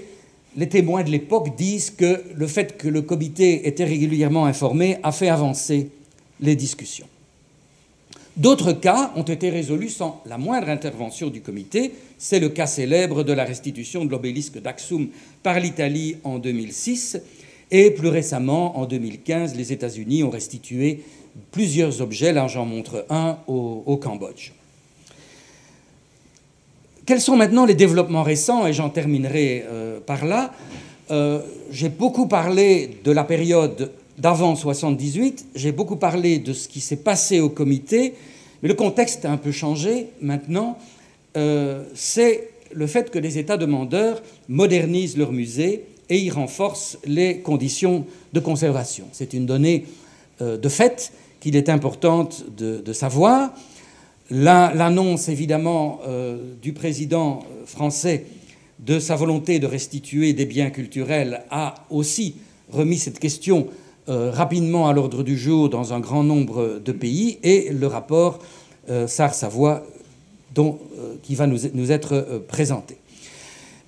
les 0.57 0.69
témoins 0.69 1.05
de 1.05 1.11
l'époque 1.11 1.57
disent 1.57 1.91
que 1.91 2.23
le 2.35 2.47
fait 2.47 2.77
que 2.77 2.89
le 2.89 3.03
comité 3.03 3.69
était 3.69 3.85
régulièrement 3.85 4.47
informé 4.47 4.99
a 5.03 5.13
fait 5.13 5.29
avancer 5.29 5.91
les 6.41 6.57
discussions. 6.57 7.07
D'autres 8.37 8.73
cas 8.73 9.13
ont 9.17 9.23
été 9.23 9.49
résolus 9.49 9.89
sans 9.89 10.23
la 10.27 10.37
moindre 10.37 10.69
intervention 10.69 11.29
du 11.29 11.41
comité. 11.41 11.93
C'est 12.19 12.39
le 12.39 12.51
cas 12.51 12.67
célèbre 12.67 13.23
de 13.23 13.33
la 13.33 13.45
restitution 13.45 14.05
de 14.05 14.11
l'obélisque 14.11 14.61
d'Axum 14.61 15.09
par 15.43 15.59
l'Italie 15.59 16.17
en 16.23 16.39
2006. 16.39 17.19
Et 17.71 17.91
plus 17.91 18.09
récemment, 18.09 18.79
en 18.79 18.85
2015, 18.85 19.57
les 19.57 19.73
États-Unis 19.73 20.23
ont 20.23 20.31
restitué 20.31 21.03
plusieurs 21.51 22.03
objets. 22.03 22.33
Là, 22.33 22.47
j'en 22.47 22.67
montre 22.67 23.07
un 23.09 23.39
au 23.47 23.97
Cambodge. 23.97 24.53
Quels 27.07 27.21
sont 27.21 27.37
maintenant 27.37 27.67
les 27.67 27.77
développements 27.77 28.25
récents 28.25 28.67
Et 28.67 28.73
j'en 28.73 28.91
terminerai 28.91 29.65
euh, 29.65 30.01
par 30.05 30.27
là. 30.27 30.53
Euh, 31.13 31.41
j'ai 31.71 31.89
beaucoup 31.89 32.27
parlé 32.27 32.99
de 33.05 33.13
la 33.13 33.23
période 33.23 33.93
d'avant 34.19 34.57
78, 34.57 35.47
j'ai 35.55 35.71
beaucoup 35.71 35.95
parlé 35.95 36.41
de 36.41 36.53
ce 36.53 36.67
qui 36.67 36.81
s'est 36.81 36.97
passé 36.97 37.39
au 37.39 37.49
comité, 37.49 38.15
mais 38.61 38.69
le 38.69 38.75
contexte 38.75 39.25
a 39.25 39.31
un 39.31 39.37
peu 39.37 39.53
changé 39.53 40.09
maintenant. 40.21 40.79
Euh, 41.37 41.85
c'est 41.95 42.49
le 42.73 42.89
fait 42.89 43.11
que 43.13 43.21
les 43.21 43.39
États 43.39 43.57
demandeurs 43.57 44.21
modernisent 44.49 45.17
leur 45.17 45.31
musée 45.31 45.85
et 46.09 46.19
y 46.19 46.31
renforcent 46.31 46.99
les 47.05 47.39
conditions 47.39 48.05
de 48.33 48.41
conservation. 48.41 49.05
C'est 49.13 49.33
une 49.33 49.47
donnée 49.47 49.85
de 50.41 50.69
fait 50.69 51.13
qu'il 51.41 51.55
est 51.57 51.69
importante 51.69 52.45
de 52.57 52.93
savoir. 52.93 53.53
L'annonce 54.31 55.29
évidemment 55.29 56.01
euh, 56.07 56.55
du 56.61 56.73
président 56.73 57.45
euh, 57.45 57.65
français 57.65 58.27
de 58.81 58.99
sa 58.99 59.15
volonté 59.15 59.61
de 59.61 59.67
restituer 59.67 60.33
des 60.33 60.47
biens 60.47 60.71
culturels 60.71 61.45
a 61.51 61.75
aussi 61.91 62.35
remis 62.71 62.99
cette 62.99 63.21
question 63.21 63.69
euh, 64.09 64.33
rapidement 64.33 64.89
à 64.89 64.93
l'ordre 64.93 65.23
du 65.23 65.39
jour 65.39 65.69
dans 65.69 65.93
un 65.93 66.01
grand 66.01 66.25
nombre 66.25 66.81
de 66.85 66.93
pays 66.93 67.39
et 67.43 67.71
le 67.71 67.87
rapport 67.87 68.41
SAR-Savoie 68.89 69.85
qui 71.25 71.35
va 71.35 71.49
nous, 71.49 71.91
être 71.91 72.45
présenté. 72.47 72.97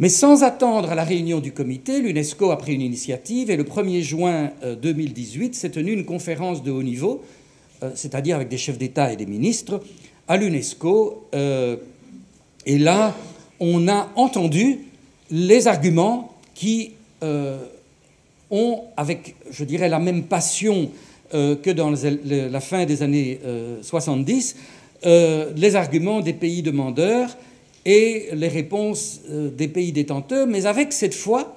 Mais 0.01 0.09
sans 0.09 0.43
attendre 0.43 0.93
la 0.93 1.05
réunion 1.05 1.39
du 1.39 1.53
comité, 1.53 2.01
l'UNESCO 2.01 2.51
a 2.51 2.59
pris 2.59 2.75
une 2.75 2.81
initiative 2.81 3.49
et 3.49 3.57
le 3.57 3.63
1er 3.63 4.03
juin 4.03 4.51
2018 4.83 5.55
s'est 5.55 5.71
tenue 5.71 5.93
une 5.93 6.05
conférence 6.05 6.65
de 6.65 6.73
haut 6.73 6.83
niveau, 6.83 7.23
c'est-à-dire 7.95 8.35
avec 8.35 8.49
des 8.49 8.59
chefs 8.59 8.77
d'État 8.77 9.13
et 9.13 9.17
des 9.17 9.27
ministres, 9.27 9.81
à 10.29 10.37
l'UNESCO. 10.37 11.27
Euh, 11.35 11.77
et 12.67 12.79
là, 12.79 13.17
on 13.59 13.89
a 13.89 14.11
entendu 14.15 14.81
les 15.31 15.67
arguments 15.67 16.35
qui 16.55 16.93
euh, 17.23 17.59
ont, 18.51 18.83
avec, 18.97 19.35
je 19.51 19.65
dirais, 19.65 19.89
la 19.89 19.99
même 19.99 20.25
passion 20.25 20.91
euh, 21.35 21.57
que 21.57 21.71
dans 21.71 21.93
la 22.25 22.61
fin 22.61 22.85
des 22.85 23.03
années 23.03 23.41
70, 23.83 24.57
les 25.05 25.77
arguments 25.77 26.21
des 26.21 26.33
pays 26.33 26.63
demandeurs 26.63 27.37
et 27.85 28.29
les 28.33 28.49
réponses 28.49 29.21
des 29.29 29.69
pays 29.69 29.93
détenteurs, 29.93 30.47
mais 30.47 30.67
avec 30.67 30.93
cette 30.93 31.15
fois 31.15 31.55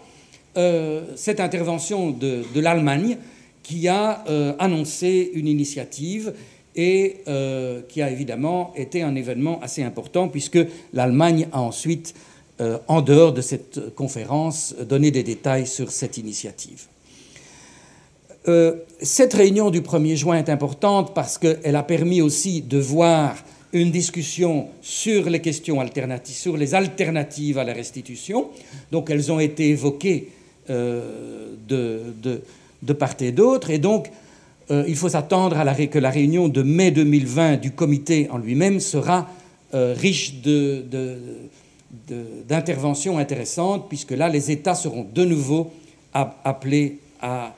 cette 1.15 1.39
intervention 1.39 2.12
de, 2.12 2.43
de 2.53 2.60
l'Allemagne 2.60 3.17
qui 3.63 3.88
a 3.88 4.23
annoncé 4.60 5.31
une 5.34 5.47
initiative 5.47 6.34
et 6.75 7.17
euh, 7.27 7.81
qui 7.88 8.01
a 8.01 8.10
évidemment 8.10 8.73
été 8.75 9.01
un 9.01 9.15
événement 9.15 9.60
assez 9.62 9.84
important 9.84 10.27
puisque 10.27 10.60
l'Allemagne 10.93 11.47
a 11.51 11.62
ensuite, 11.62 12.13
euh, 12.62 12.77
en 12.88 13.01
dehors 13.01 13.34
de 13.34 13.41
cette 13.41 13.93
conférence, 13.95 14.75
donné 14.88 15.12
des 15.12 15.23
détails 15.23 15.67
sur 15.67 15.91
cette 15.91 16.17
initiative. 16.17 16.88
Euh, 18.47 18.75
cette 19.01 19.34
réunion 19.34 19.69
du 19.69 19.81
1er 19.81 20.15
juin 20.15 20.38
est 20.38 20.49
importante 20.49 21.13
parce 21.13 21.38
qu'elle 21.38 21.75
a 21.75 21.84
permis 21.84 22.21
aussi 22.21 22.62
de 22.62 22.79
voir 22.79 23.36
une 23.73 23.91
discussion 23.91 24.67
sur 24.81 25.29
les 25.29 25.39
questions 25.39 25.79
alternatives, 25.79 26.36
sur 26.36 26.57
les 26.57 26.73
alternatives 26.73 27.57
à 27.57 27.63
la 27.63 27.73
restitution. 27.73 28.49
Donc 28.91 29.10
elles 29.10 29.31
ont 29.31 29.39
été 29.39 29.69
évoquées 29.69 30.29
de, 30.67 32.13
de, 32.21 32.41
de 32.81 32.93
part 32.93 33.15
et 33.21 33.31
d'autre. 33.31 33.69
Et 33.69 33.77
donc 33.77 34.10
euh, 34.71 34.86
il 34.88 34.95
faut 34.95 35.10
s'attendre 35.10 35.57
à 35.57 35.65
la, 35.65 35.73
que 35.73 35.99
la 35.99 36.10
réunion 36.10 36.47
de 36.47 36.63
mai 36.63 36.91
2020 36.91 37.57
du 37.57 37.71
comité 37.71 38.29
en 38.31 38.38
lui-même 38.38 38.79
sera 38.79 39.29
euh, 39.73 39.93
riche 39.97 40.36
d'interventions 42.47 43.17
intéressantes, 43.17 43.89
puisque 43.89 44.12
là, 44.12 44.29
les 44.29 44.49
États 44.49 44.75
seront 44.75 45.05
de 45.13 45.25
nouveau 45.25 45.71
appelés 46.13 46.99
à 47.21 47.53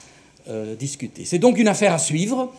euh, 0.50 0.76
discuter. 0.76 1.24
C'est 1.26 1.40
donc 1.40 1.60
une 1.60 1.68
affaire 1.68 1.94
à 1.94 2.00
suivre, 2.00 2.52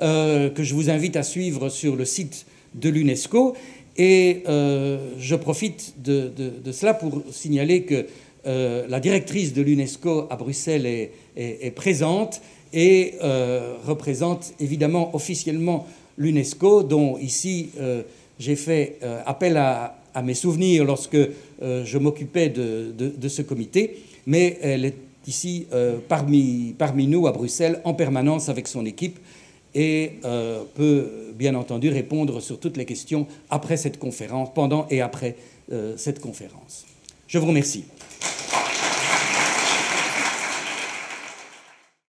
que 0.00 0.62
je 0.62 0.72
vous 0.74 0.88
invite 0.88 1.14
à 1.16 1.22
suivre 1.22 1.68
sur 1.68 1.94
le 1.94 2.06
site 2.06 2.46
de 2.74 2.88
l'UNESCO. 2.88 3.54
Et 3.98 4.44
je 4.46 5.34
profite 5.34 5.92
de, 6.02 6.32
cela 6.72 6.94
pour 6.94 7.22
signaler 7.30 7.82
que 7.82 8.06
la 8.46 8.98
directrice 8.98 9.52
de 9.52 9.60
l'UNESCO 9.60 10.26
à 10.30 10.36
Bruxelles 10.36 11.10
est 11.36 11.74
présente 11.76 12.40
et 12.72 13.14
euh, 13.22 13.76
représente 13.84 14.52
évidemment 14.60 15.14
officiellement 15.14 15.86
l'UNESCO, 16.18 16.82
dont 16.82 17.18
ici 17.18 17.70
euh, 17.78 18.02
j'ai 18.38 18.56
fait 18.56 18.98
euh, 19.02 19.20
appel 19.26 19.56
à, 19.56 19.96
mes 20.24 20.34
souvenirs 20.34 20.84
lorsque 20.84 21.16
je 21.62 21.98
m'occupais 21.98 22.48
de, 22.48 23.28
ce 23.28 23.42
comité, 23.42 24.02
mais 24.26 24.58
elle 24.60 24.84
est 24.84 24.96
ici 25.28 25.68
parmi, 26.08 26.74
parmi 26.76 27.06
nous 27.06 27.28
à 27.28 27.32
Bruxelles 27.32 27.80
en 27.84 27.94
permanence 27.94 28.48
avec 28.48 28.66
son 28.66 28.84
équipe 28.86 29.20
et 29.72 30.14
peut 30.74 31.32
bien 31.36 31.54
entendu 31.54 31.90
répondre 31.90 32.40
sur 32.40 32.58
toutes 32.58 32.76
les 32.76 32.86
questions 32.86 33.28
après 33.50 33.76
cette 33.76 34.00
conférence, 34.00 34.48
pendant 34.52 34.88
et 34.90 35.00
après 35.00 35.36
cette 35.96 36.18
conférence. 36.18 36.86
Je 37.28 37.38
vous 37.38 37.46
remercie. 37.46 37.84